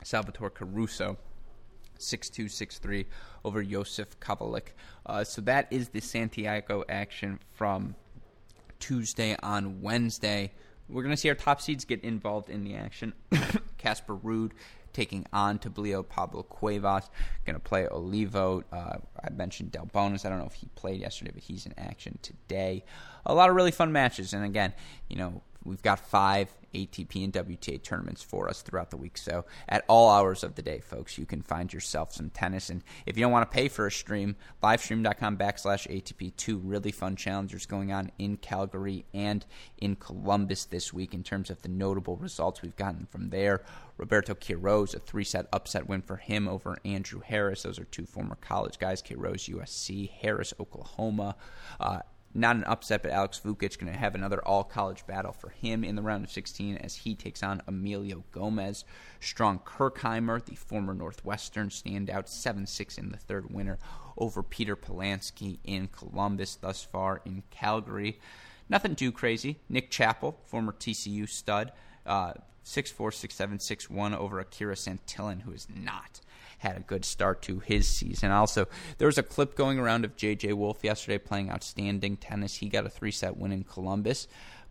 Salvatore 0.03 0.51
Caruso. 0.51 1.17
6263 2.05 3.05
over 3.43 3.63
Jozef 3.63 4.07
Kovalik. 4.19 4.69
Uh, 5.05 5.23
so 5.23 5.41
that 5.41 5.67
is 5.71 5.89
the 5.89 6.01
Santiago 6.01 6.83
action 6.89 7.39
from 7.53 7.95
Tuesday 8.79 9.35
on 9.41 9.81
Wednesday. 9.81 10.51
We're 10.87 11.03
going 11.03 11.15
to 11.15 11.17
see 11.17 11.29
our 11.29 11.35
top 11.35 11.61
seeds 11.61 11.85
get 11.85 12.03
involved 12.03 12.49
in 12.49 12.63
the 12.63 12.75
action. 12.75 13.13
Casper 13.77 14.15
Ruud 14.15 14.51
taking 14.95 15.25
on 15.33 15.59
Tabilo 15.59 16.07
Pablo 16.07 16.43
Cuevas. 16.43 17.09
Going 17.45 17.55
to 17.55 17.59
play 17.59 17.87
Olivo. 17.87 18.63
Uh, 18.71 18.97
I 19.23 19.29
mentioned 19.31 19.71
Del 19.71 19.85
Delbonis. 19.85 20.25
I 20.25 20.29
don't 20.29 20.39
know 20.39 20.45
if 20.45 20.53
he 20.53 20.67
played 20.75 21.01
yesterday, 21.01 21.31
but 21.33 21.43
he's 21.43 21.65
in 21.65 21.73
action 21.77 22.17
today. 22.21 22.85
A 23.25 23.33
lot 23.35 23.49
of 23.49 23.55
really 23.55 23.71
fun 23.71 23.91
matches. 23.91 24.33
And 24.33 24.45
again, 24.45 24.73
you 25.09 25.17
know, 25.17 25.41
we've 25.65 25.81
got 25.81 25.99
five 25.99 26.55
ATP 26.75 27.23
and 27.23 27.33
WTA 27.33 27.81
tournaments 27.81 28.21
for 28.21 28.49
us 28.49 28.61
throughout 28.61 28.91
the 28.91 28.97
week. 28.97 29.17
So 29.17 29.45
at 29.67 29.85
all 29.87 30.09
hours 30.09 30.43
of 30.43 30.55
the 30.55 30.61
day, 30.61 30.79
folks, 30.79 31.17
you 31.17 31.25
can 31.25 31.41
find 31.41 31.71
yourself 31.71 32.11
some 32.13 32.29
tennis. 32.29 32.69
And 32.69 32.83
if 33.05 33.17
you 33.17 33.23
don't 33.23 33.31
want 33.31 33.49
to 33.49 33.55
pay 33.55 33.67
for 33.67 33.87
a 33.87 33.91
stream, 33.91 34.35
livestream.com 34.61 35.37
backslash 35.37 35.87
ATP. 35.87 36.35
Two 36.35 36.57
really 36.57 36.91
fun 36.91 37.15
challengers 37.15 37.65
going 37.65 37.91
on 37.91 38.11
in 38.19 38.37
Calgary 38.37 39.05
and 39.13 39.45
in 39.77 39.95
Columbus 39.95 40.65
this 40.65 40.93
week 40.93 41.13
in 41.13 41.23
terms 41.23 41.49
of 41.49 41.61
the 41.61 41.69
notable 41.69 42.17
results 42.17 42.61
we've 42.61 42.75
gotten 42.75 43.05
from 43.05 43.29
there. 43.29 43.61
Roberto 43.97 44.33
Quiroz, 44.33 44.93
a 44.93 44.99
three 44.99 45.23
set 45.23 45.47
upset 45.53 45.87
win 45.87 46.01
for 46.01 46.17
him 46.17 46.49
over 46.49 46.77
Andrew 46.83 47.21
Harris. 47.21 47.63
Those 47.63 47.79
are 47.79 47.85
two 47.85 48.05
former 48.05 48.35
college 48.35 48.77
guys. 48.77 49.01
Quiroz, 49.01 49.49
USC, 49.53 50.09
Harris, 50.09 50.53
Oklahoma. 50.59 51.37
Uh, 51.79 51.99
not 52.35 52.57
an 52.57 52.65
upset, 52.65 53.01
but 53.01 53.11
Alex 53.11 53.39
Vukic 53.43 53.79
going 53.79 53.91
to 53.91 53.97
have 53.97 54.13
another 54.13 54.45
all 54.45 54.65
college 54.65 55.07
battle 55.07 55.31
for 55.31 55.49
him 55.49 55.83
in 55.83 55.95
the 55.95 56.01
round 56.01 56.25
of 56.25 56.31
16 56.31 56.77
as 56.77 56.95
he 56.97 57.15
takes 57.15 57.41
on 57.41 57.61
Emilio 57.65 58.25
Gomez. 58.31 58.83
Strong 59.21 59.59
Kirchheimer, 59.59 60.43
the 60.43 60.55
former 60.55 60.93
Northwestern 60.93 61.69
standout, 61.69 62.27
7 62.27 62.67
6 62.67 62.97
in 62.97 63.09
the 63.09 63.17
third 63.17 63.53
winner 63.53 63.79
over 64.17 64.43
Peter 64.43 64.75
Polansky 64.75 65.59
in 65.63 65.87
Columbus, 65.87 66.55
thus 66.55 66.83
far 66.83 67.21
in 67.25 67.43
Calgary. 67.51 68.19
Nothing 68.67 68.95
too 68.95 69.13
crazy. 69.13 69.59
Nick 69.69 69.89
Chappell, 69.89 70.37
former 70.45 70.73
TCU 70.73 71.29
stud, 71.29 71.71
uh, 72.05 72.33
6 72.63 72.91
4, 72.91 73.11
6 73.13 73.33
7, 73.33 73.59
6 73.59 73.89
1 73.89 74.13
over 74.13 74.39
Akira 74.39 74.75
Santillan, 74.75 75.43
who 75.43 75.51
is 75.51 75.67
not 75.73 76.19
had 76.59 76.77
a 76.77 76.81
good 76.81 77.05
start 77.05 77.41
to 77.43 77.59
his 77.59 77.87
season. 77.87 78.31
Also, 78.31 78.67
there 78.97 79.07
was 79.07 79.17
a 79.17 79.23
clip 79.23 79.55
going 79.55 79.79
around 79.79 80.05
of 80.05 80.15
J.J. 80.15 80.53
Wolf 80.53 80.83
yesterday 80.83 81.17
playing 81.17 81.51
outstanding 81.51 82.17
tennis. 82.17 82.57
He 82.57 82.69
got 82.69 82.85
a 82.85 82.89
three 82.89 83.11
set 83.11 83.37
win 83.37 83.51
in 83.51 83.63
Columbus. 83.63 84.27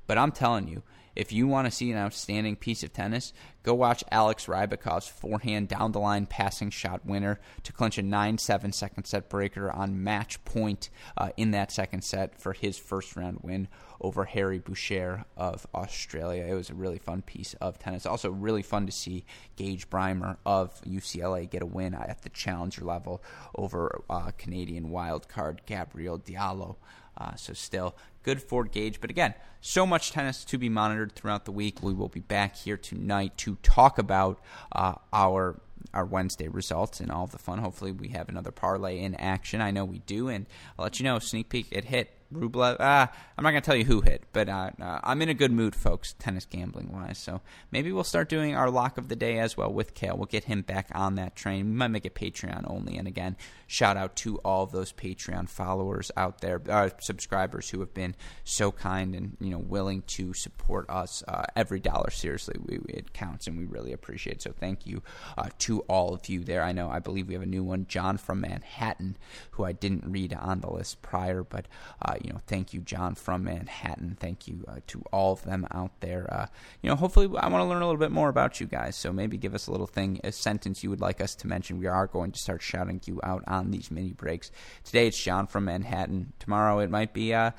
But 0.06 0.18
I'm 0.18 0.32
telling 0.32 0.68
you, 0.68 0.82
if 1.16 1.32
you 1.32 1.46
want 1.46 1.66
to 1.66 1.70
see 1.70 1.90
an 1.90 1.98
outstanding 1.98 2.56
piece 2.56 2.82
of 2.82 2.92
tennis, 2.92 3.32
go 3.62 3.74
watch 3.74 4.04
Alex 4.10 4.46
Rybakov's 4.46 5.08
forehand 5.08 5.68
down 5.68 5.92
the 5.92 6.00
line 6.00 6.26
passing 6.26 6.70
shot 6.70 7.04
winner 7.06 7.40
to 7.62 7.72
clinch 7.72 7.98
a 7.98 8.02
9 8.02 8.38
7 8.38 8.72
second 8.72 9.04
set 9.04 9.28
breaker 9.28 9.70
on 9.70 10.02
match 10.02 10.44
point 10.44 10.90
uh, 11.16 11.30
in 11.36 11.52
that 11.52 11.72
second 11.72 12.02
set 12.02 12.40
for 12.40 12.52
his 12.52 12.78
first 12.78 13.16
round 13.16 13.38
win 13.42 13.68
over 14.00 14.24
Harry 14.24 14.58
Bourchier 14.58 15.24
of 15.36 15.66
Australia. 15.74 16.44
It 16.44 16.54
was 16.54 16.70
a 16.70 16.74
really 16.74 16.98
fun 16.98 17.22
piece 17.22 17.54
of 17.54 17.78
tennis. 17.78 18.06
Also, 18.06 18.30
really 18.30 18.62
fun 18.62 18.86
to 18.86 18.92
see 18.92 19.24
Gage 19.56 19.88
Brymer 19.88 20.36
of 20.44 20.80
UCLA 20.82 21.48
get 21.48 21.62
a 21.62 21.66
win 21.66 21.94
at 21.94 22.22
the 22.22 22.28
challenger 22.28 22.84
level 22.84 23.22
over 23.54 24.02
uh, 24.10 24.30
Canadian 24.36 24.90
wildcard 24.90 25.60
Gabriel 25.66 26.18
Diallo. 26.18 26.76
Uh, 27.16 27.34
so, 27.36 27.52
still 27.52 27.94
good 28.24 28.42
for 28.42 28.64
Gage. 28.64 29.00
But 29.00 29.10
again, 29.10 29.34
so 29.60 29.86
much 29.86 30.10
tennis 30.10 30.44
to 30.46 30.58
be 30.58 30.68
monitored 30.68 31.12
throughout 31.12 31.44
the 31.44 31.52
week. 31.52 31.82
We 31.82 31.94
will 31.94 32.08
be 32.08 32.20
back 32.20 32.56
here 32.56 32.76
tonight 32.76 33.36
to 33.38 33.56
talk 33.62 33.98
about 33.98 34.40
uh, 34.72 34.94
our 35.12 35.60
our 35.92 36.04
Wednesday 36.04 36.48
results 36.48 36.98
and 36.98 37.12
all 37.12 37.26
the 37.26 37.38
fun. 37.38 37.58
Hopefully, 37.58 37.92
we 37.92 38.08
have 38.08 38.28
another 38.28 38.50
parlay 38.50 38.98
in 38.98 39.14
action. 39.14 39.60
I 39.60 39.70
know 39.70 39.84
we 39.84 40.00
do, 40.00 40.28
and 40.28 40.46
I'll 40.76 40.84
let 40.84 40.98
you 40.98 41.04
know. 41.04 41.18
Sneak 41.20 41.48
peek, 41.50 41.68
it 41.70 41.84
hit 41.84 42.10
Rublev. 42.32 42.80
Uh, 42.80 43.06
I'm 43.36 43.44
not 43.44 43.50
going 43.50 43.62
to 43.62 43.66
tell 43.66 43.76
you 43.76 43.84
who 43.84 44.00
hit, 44.00 44.24
but 44.32 44.48
uh, 44.48 44.70
uh, 44.80 45.00
I'm 45.02 45.22
in 45.22 45.28
a 45.28 45.34
good 45.34 45.52
mood, 45.52 45.74
folks, 45.74 46.14
tennis 46.18 46.44
gambling 46.44 46.92
wise. 46.92 47.18
So 47.18 47.40
maybe 47.70 47.92
we'll 47.92 48.04
start 48.04 48.28
doing 48.28 48.54
our 48.54 48.70
lock 48.70 48.98
of 48.98 49.08
the 49.08 49.16
day 49.16 49.38
as 49.38 49.56
well 49.56 49.72
with 49.72 49.94
Kale. 49.94 50.16
We'll 50.16 50.26
get 50.26 50.44
him 50.44 50.62
back 50.62 50.88
on 50.94 51.16
that 51.16 51.36
train. 51.36 51.66
We 51.66 51.76
might 51.76 51.88
make 51.88 52.06
it 52.06 52.14
Patreon 52.14 52.70
only. 52.70 52.96
And 52.96 53.08
again, 53.08 53.36
shout 53.66 53.96
out 53.96 54.16
to 54.16 54.38
all 54.38 54.66
those 54.66 54.92
Patreon 54.92 55.48
followers 55.48 56.10
out 56.16 56.40
there, 56.40 56.62
uh, 56.68 56.90
subscribers 57.00 57.70
who 57.70 57.80
have 57.80 57.94
been 57.94 58.14
so 58.44 58.70
kind 58.72 59.14
and 59.14 59.36
you 59.40 59.50
know 59.50 59.58
willing 59.58 60.02
to 60.02 60.32
support 60.34 60.88
us. 60.88 61.22
Uh, 61.26 61.44
every 61.56 61.80
dollar, 61.80 62.10
seriously, 62.10 62.56
we, 62.64 62.78
it 62.88 63.12
counts, 63.12 63.46
and 63.46 63.58
we 63.58 63.64
really 63.64 63.92
appreciate 63.92 64.36
it. 64.36 64.42
So 64.42 64.52
thank 64.52 64.86
you 64.86 65.02
uh, 65.36 65.50
to 65.60 65.80
all 65.80 66.14
of 66.14 66.28
you 66.28 66.44
there. 66.44 66.62
I 66.62 66.72
know, 66.72 66.88
I 66.88 66.98
believe 66.98 67.28
we 67.28 67.34
have 67.34 67.42
a 67.42 67.46
new 67.46 67.64
one, 67.64 67.86
John 67.88 68.16
from 68.16 68.40
Manhattan, 68.40 69.16
who 69.52 69.64
I 69.64 69.72
didn't 69.72 70.04
read 70.06 70.32
on 70.34 70.60
the 70.60 70.70
list 70.70 71.02
prior, 71.02 71.42
but 71.42 71.66
uh, 72.14 72.18
you 72.22 72.32
know, 72.32 72.40
thank 72.46 72.72
you, 72.72 72.80
John 72.80 73.14
from 73.14 73.44
Manhattan. 73.44 74.16
Thank 74.20 74.46
you 74.46 74.64
uh, 74.68 74.76
to 74.88 75.02
all 75.12 75.32
of 75.32 75.42
them 75.42 75.66
out 75.70 76.00
there. 76.00 76.32
Uh, 76.32 76.46
you 76.82 76.88
know, 76.88 76.96
hopefully, 76.96 77.26
I 77.38 77.48
want 77.48 77.62
to 77.62 77.64
learn 77.64 77.82
a 77.82 77.86
little 77.86 77.98
bit 77.98 78.12
more 78.12 78.28
about 78.28 78.60
you 78.60 78.66
guys. 78.66 78.96
So 78.96 79.12
maybe 79.12 79.36
give 79.36 79.54
us 79.54 79.66
a 79.66 79.72
little 79.72 79.86
thing, 79.86 80.20
a 80.24 80.32
sentence 80.32 80.82
you 80.82 80.90
would 80.90 81.00
like 81.00 81.20
us 81.20 81.34
to 81.36 81.46
mention. 81.46 81.78
We 81.78 81.86
are 81.86 82.06
going 82.06 82.32
to 82.32 82.38
start 82.38 82.62
shouting 82.62 83.00
you 83.06 83.20
out 83.22 83.44
on 83.46 83.70
these 83.70 83.90
mini 83.90 84.12
breaks. 84.12 84.50
Today 84.84 85.08
it's 85.08 85.22
John 85.22 85.46
from 85.46 85.64
Manhattan. 85.66 86.32
Tomorrow 86.38 86.80
it 86.80 86.90
might 86.90 87.12
be. 87.12 87.34
Uh, 87.34 87.52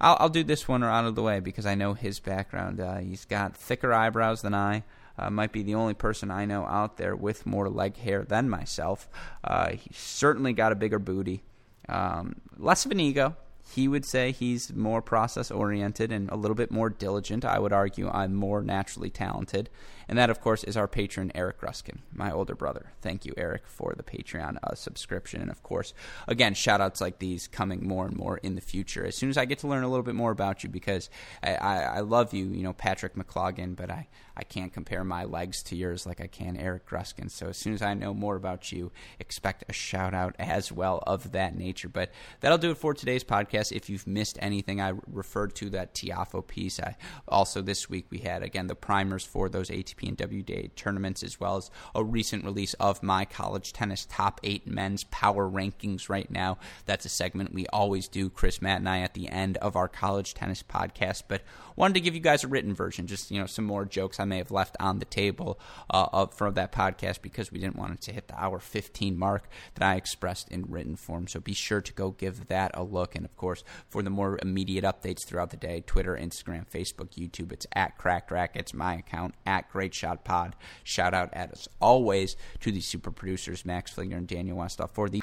I'll, 0.00 0.16
I'll, 0.20 0.28
do 0.28 0.44
this 0.44 0.68
one 0.68 0.84
out 0.84 1.06
of 1.06 1.16
the 1.16 1.22
way 1.22 1.40
because 1.40 1.66
I 1.66 1.74
know 1.74 1.94
his 1.94 2.20
background. 2.20 2.80
Uh, 2.80 2.98
he's 2.98 3.24
got 3.24 3.56
thicker 3.56 3.92
eyebrows 3.92 4.42
than 4.42 4.54
I. 4.54 4.84
Uh, 5.18 5.30
might 5.30 5.50
be 5.50 5.64
the 5.64 5.74
only 5.74 5.94
person 5.94 6.30
I 6.30 6.44
know 6.44 6.64
out 6.64 6.96
there 6.96 7.16
with 7.16 7.44
more 7.44 7.68
leg 7.68 7.96
hair 7.96 8.22
than 8.22 8.48
myself. 8.48 9.08
Uh, 9.42 9.70
he's 9.70 9.96
certainly 9.96 10.52
got 10.52 10.70
a 10.70 10.76
bigger 10.76 11.00
booty, 11.00 11.42
um, 11.88 12.36
less 12.56 12.86
of 12.86 12.92
an 12.92 13.00
ego. 13.00 13.34
He 13.74 13.86
would 13.88 14.06
say 14.06 14.32
he's 14.32 14.74
more 14.74 15.02
process 15.02 15.50
oriented 15.50 16.10
and 16.10 16.30
a 16.30 16.36
little 16.36 16.54
bit 16.54 16.70
more 16.70 16.88
diligent. 16.88 17.44
I 17.44 17.58
would 17.58 17.72
argue 17.72 18.08
I'm 18.08 18.34
more 18.34 18.62
naturally 18.62 19.10
talented. 19.10 19.68
And 20.08 20.18
that, 20.18 20.30
of 20.30 20.40
course, 20.40 20.64
is 20.64 20.76
our 20.76 20.88
patron, 20.88 21.30
Eric 21.34 21.60
Gruskin, 21.60 21.98
my 22.12 22.32
older 22.32 22.54
brother. 22.54 22.92
Thank 23.02 23.26
you, 23.26 23.34
Eric, 23.36 23.66
for 23.66 23.94
the 23.94 24.02
Patreon 24.02 24.56
uh, 24.62 24.74
subscription. 24.74 25.42
And, 25.42 25.50
of 25.50 25.62
course, 25.62 25.92
again, 26.26 26.54
shout 26.54 26.80
outs 26.80 27.00
like 27.00 27.18
these 27.18 27.46
coming 27.46 27.86
more 27.86 28.06
and 28.06 28.16
more 28.16 28.38
in 28.38 28.54
the 28.54 28.60
future. 28.62 29.04
As 29.04 29.16
soon 29.16 29.28
as 29.28 29.36
I 29.36 29.44
get 29.44 29.58
to 29.60 29.68
learn 29.68 29.84
a 29.84 29.88
little 29.88 30.02
bit 30.02 30.14
more 30.14 30.30
about 30.30 30.64
you, 30.64 30.70
because 30.70 31.10
I, 31.42 31.54
I, 31.54 31.76
I 31.80 32.00
love 32.00 32.32
you, 32.32 32.46
you 32.46 32.62
know, 32.62 32.72
Patrick 32.72 33.14
McCloggin, 33.16 33.76
but 33.76 33.90
I, 33.90 34.08
I 34.34 34.44
can't 34.44 34.72
compare 34.72 35.04
my 35.04 35.24
legs 35.24 35.62
to 35.64 35.76
yours 35.76 36.06
like 36.06 36.20
I 36.20 36.26
can 36.26 36.56
Eric 36.56 36.88
Gruskin. 36.88 37.30
So 37.30 37.48
as 37.48 37.58
soon 37.58 37.74
as 37.74 37.82
I 37.82 37.92
know 37.94 38.14
more 38.14 38.36
about 38.36 38.72
you, 38.72 38.92
expect 39.18 39.64
a 39.68 39.72
shout 39.72 40.14
out 40.14 40.36
as 40.38 40.72
well 40.72 41.02
of 41.06 41.32
that 41.32 41.54
nature. 41.54 41.88
But 41.88 42.12
that'll 42.40 42.56
do 42.56 42.70
it 42.70 42.78
for 42.78 42.94
today's 42.94 43.24
podcast. 43.24 43.72
If 43.72 43.90
you've 43.90 44.06
missed 44.06 44.38
anything, 44.40 44.80
I 44.80 44.94
referred 45.06 45.54
to 45.56 45.70
that 45.70 45.94
Tiafoe 45.94 46.46
piece. 46.46 46.80
I 46.80 46.96
also 47.26 47.60
this 47.60 47.90
week 47.90 48.06
we 48.10 48.18
had 48.18 48.42
again 48.42 48.68
the 48.68 48.74
primers 48.74 49.24
for 49.24 49.48
those 49.48 49.70
ATP 49.70 49.97
WTA 50.06 50.74
tournaments, 50.74 51.22
as 51.22 51.40
well 51.40 51.56
as 51.56 51.70
a 51.94 52.04
recent 52.04 52.44
release 52.44 52.74
of 52.74 53.02
my 53.02 53.24
college 53.24 53.72
tennis 53.72 54.06
top 54.08 54.40
eight 54.42 54.66
men's 54.66 55.04
power 55.04 55.48
rankings 55.48 56.08
right 56.08 56.30
now. 56.30 56.58
That's 56.86 57.04
a 57.04 57.10
segment 57.10 57.54
we 57.54 57.66
always 57.68 58.08
do, 58.08 58.30
Chris, 58.30 58.62
Matt, 58.62 58.78
and 58.78 58.88
I, 58.88 59.00
at 59.00 59.14
the 59.14 59.28
end 59.28 59.56
of 59.58 59.76
our 59.76 59.88
college 59.88 60.34
tennis 60.34 60.62
podcast. 60.62 61.24
But 61.28 61.42
wanted 61.76 61.94
to 61.94 62.00
give 62.00 62.14
you 62.14 62.20
guys 62.20 62.44
a 62.44 62.48
written 62.48 62.74
version, 62.74 63.06
just 63.06 63.30
you 63.30 63.40
know 63.40 63.46
some 63.46 63.64
more 63.64 63.84
jokes 63.84 64.20
I 64.20 64.24
may 64.24 64.38
have 64.38 64.50
left 64.50 64.76
on 64.80 64.98
the 64.98 65.04
table 65.04 65.60
uh, 65.90 66.26
from 66.26 66.54
that 66.54 66.72
podcast 66.72 67.22
because 67.22 67.52
we 67.52 67.58
didn't 67.58 67.76
want 67.76 67.94
it 67.94 68.00
to 68.02 68.12
hit 68.12 68.28
the 68.28 68.40
hour 68.40 68.58
15 68.58 69.18
mark 69.18 69.48
that 69.74 69.86
I 69.86 69.96
expressed 69.96 70.48
in 70.48 70.66
written 70.68 70.96
form. 70.96 71.28
So 71.28 71.40
be 71.40 71.54
sure 71.54 71.80
to 71.80 71.92
go 71.92 72.10
give 72.10 72.48
that 72.48 72.72
a 72.74 72.82
look. 72.82 73.14
And 73.14 73.24
of 73.24 73.36
course, 73.36 73.64
for 73.88 74.02
the 74.02 74.10
more 74.10 74.38
immediate 74.42 74.84
updates 74.84 75.24
throughout 75.26 75.50
the 75.50 75.56
day, 75.56 75.82
Twitter, 75.86 76.16
Instagram, 76.16 76.66
Facebook, 76.68 77.10
YouTube, 77.14 77.52
it's 77.52 77.66
at 77.72 77.96
Cracked 77.98 78.30
Racquets, 78.30 78.74
my 78.74 78.94
account 78.96 79.34
at 79.46 79.70
Great 79.70 79.87
Shot 79.94 80.24
Pod. 80.24 80.56
Shout 80.84 81.14
out 81.14 81.30
as 81.32 81.68
always 81.80 82.36
to 82.60 82.72
the 82.72 82.80
super 82.80 83.10
producers 83.10 83.64
Max 83.64 83.92
Flinger 83.92 84.16
and 84.16 84.26
Daniel 84.26 84.58
Westoff 84.58 84.90
for 84.90 85.08
the 85.08 85.22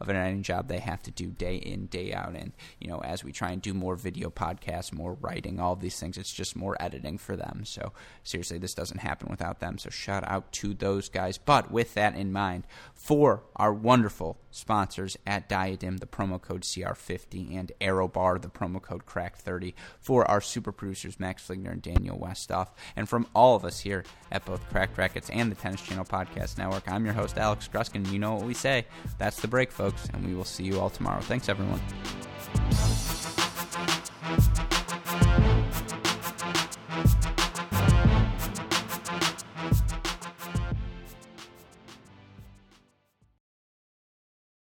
of 0.00 0.08
an 0.08 0.16
editing 0.16 0.42
job 0.42 0.68
they 0.68 0.78
have 0.78 1.02
to 1.02 1.10
do 1.10 1.26
day 1.26 1.56
in, 1.56 1.86
day 1.86 2.12
out. 2.12 2.34
And, 2.34 2.52
you 2.78 2.88
know, 2.88 2.98
as 2.98 3.24
we 3.24 3.32
try 3.32 3.50
and 3.50 3.60
do 3.60 3.74
more 3.74 3.96
video 3.96 4.30
podcasts, 4.30 4.92
more 4.92 5.14
writing, 5.20 5.58
all 5.60 5.76
these 5.76 5.98
things, 5.98 6.16
it's 6.16 6.32
just 6.32 6.56
more 6.56 6.76
editing 6.80 7.18
for 7.18 7.36
them. 7.36 7.62
So, 7.64 7.92
seriously, 8.22 8.58
this 8.58 8.74
doesn't 8.74 9.00
happen 9.00 9.28
without 9.30 9.60
them. 9.60 9.78
So, 9.78 9.90
shout 9.90 10.24
out 10.26 10.52
to 10.52 10.74
those 10.74 11.08
guys. 11.08 11.38
But 11.38 11.70
with 11.70 11.94
that 11.94 12.14
in 12.14 12.32
mind, 12.32 12.66
for 12.94 13.42
our 13.56 13.72
wonderful 13.72 14.38
sponsors 14.50 15.16
at 15.26 15.48
Diadem, 15.48 15.98
the 15.98 16.06
promo 16.06 16.40
code 16.40 16.62
CR50, 16.62 17.56
and 17.56 17.72
ArrowBar, 17.80 18.40
the 18.40 18.48
promo 18.48 18.80
code 18.80 19.04
CRACK30, 19.06 19.74
for 20.00 20.28
our 20.30 20.40
super 20.40 20.72
producers, 20.72 21.20
Max 21.20 21.46
Fligner 21.46 21.72
and 21.72 21.82
Daniel 21.82 22.18
Westoff, 22.18 22.68
and 22.96 23.08
from 23.08 23.26
all 23.34 23.56
of 23.56 23.64
us 23.64 23.80
here 23.80 24.04
at 24.30 24.44
both 24.44 24.68
Cracked 24.70 24.96
Racquets 24.96 25.30
and 25.30 25.50
the 25.50 25.56
Tennis 25.56 25.82
Channel 25.82 26.04
Podcast 26.04 26.58
Network, 26.58 26.90
I'm 26.90 27.04
your 27.04 27.14
host, 27.14 27.38
Alex 27.38 27.68
Gruskin. 27.72 28.10
You 28.10 28.18
know 28.18 28.34
what 28.34 28.44
we 28.44 28.54
say. 28.54 28.86
That's 29.18 29.40
the 29.40 29.48
break, 29.48 29.70
folks 29.72 29.87
folks, 29.90 30.08
and 30.12 30.26
we 30.26 30.34
will 30.34 30.44
see 30.44 30.64
you 30.64 30.78
all 30.80 30.90
tomorrow. 30.90 31.20
Thanks, 31.20 31.48
everyone. 31.48 31.80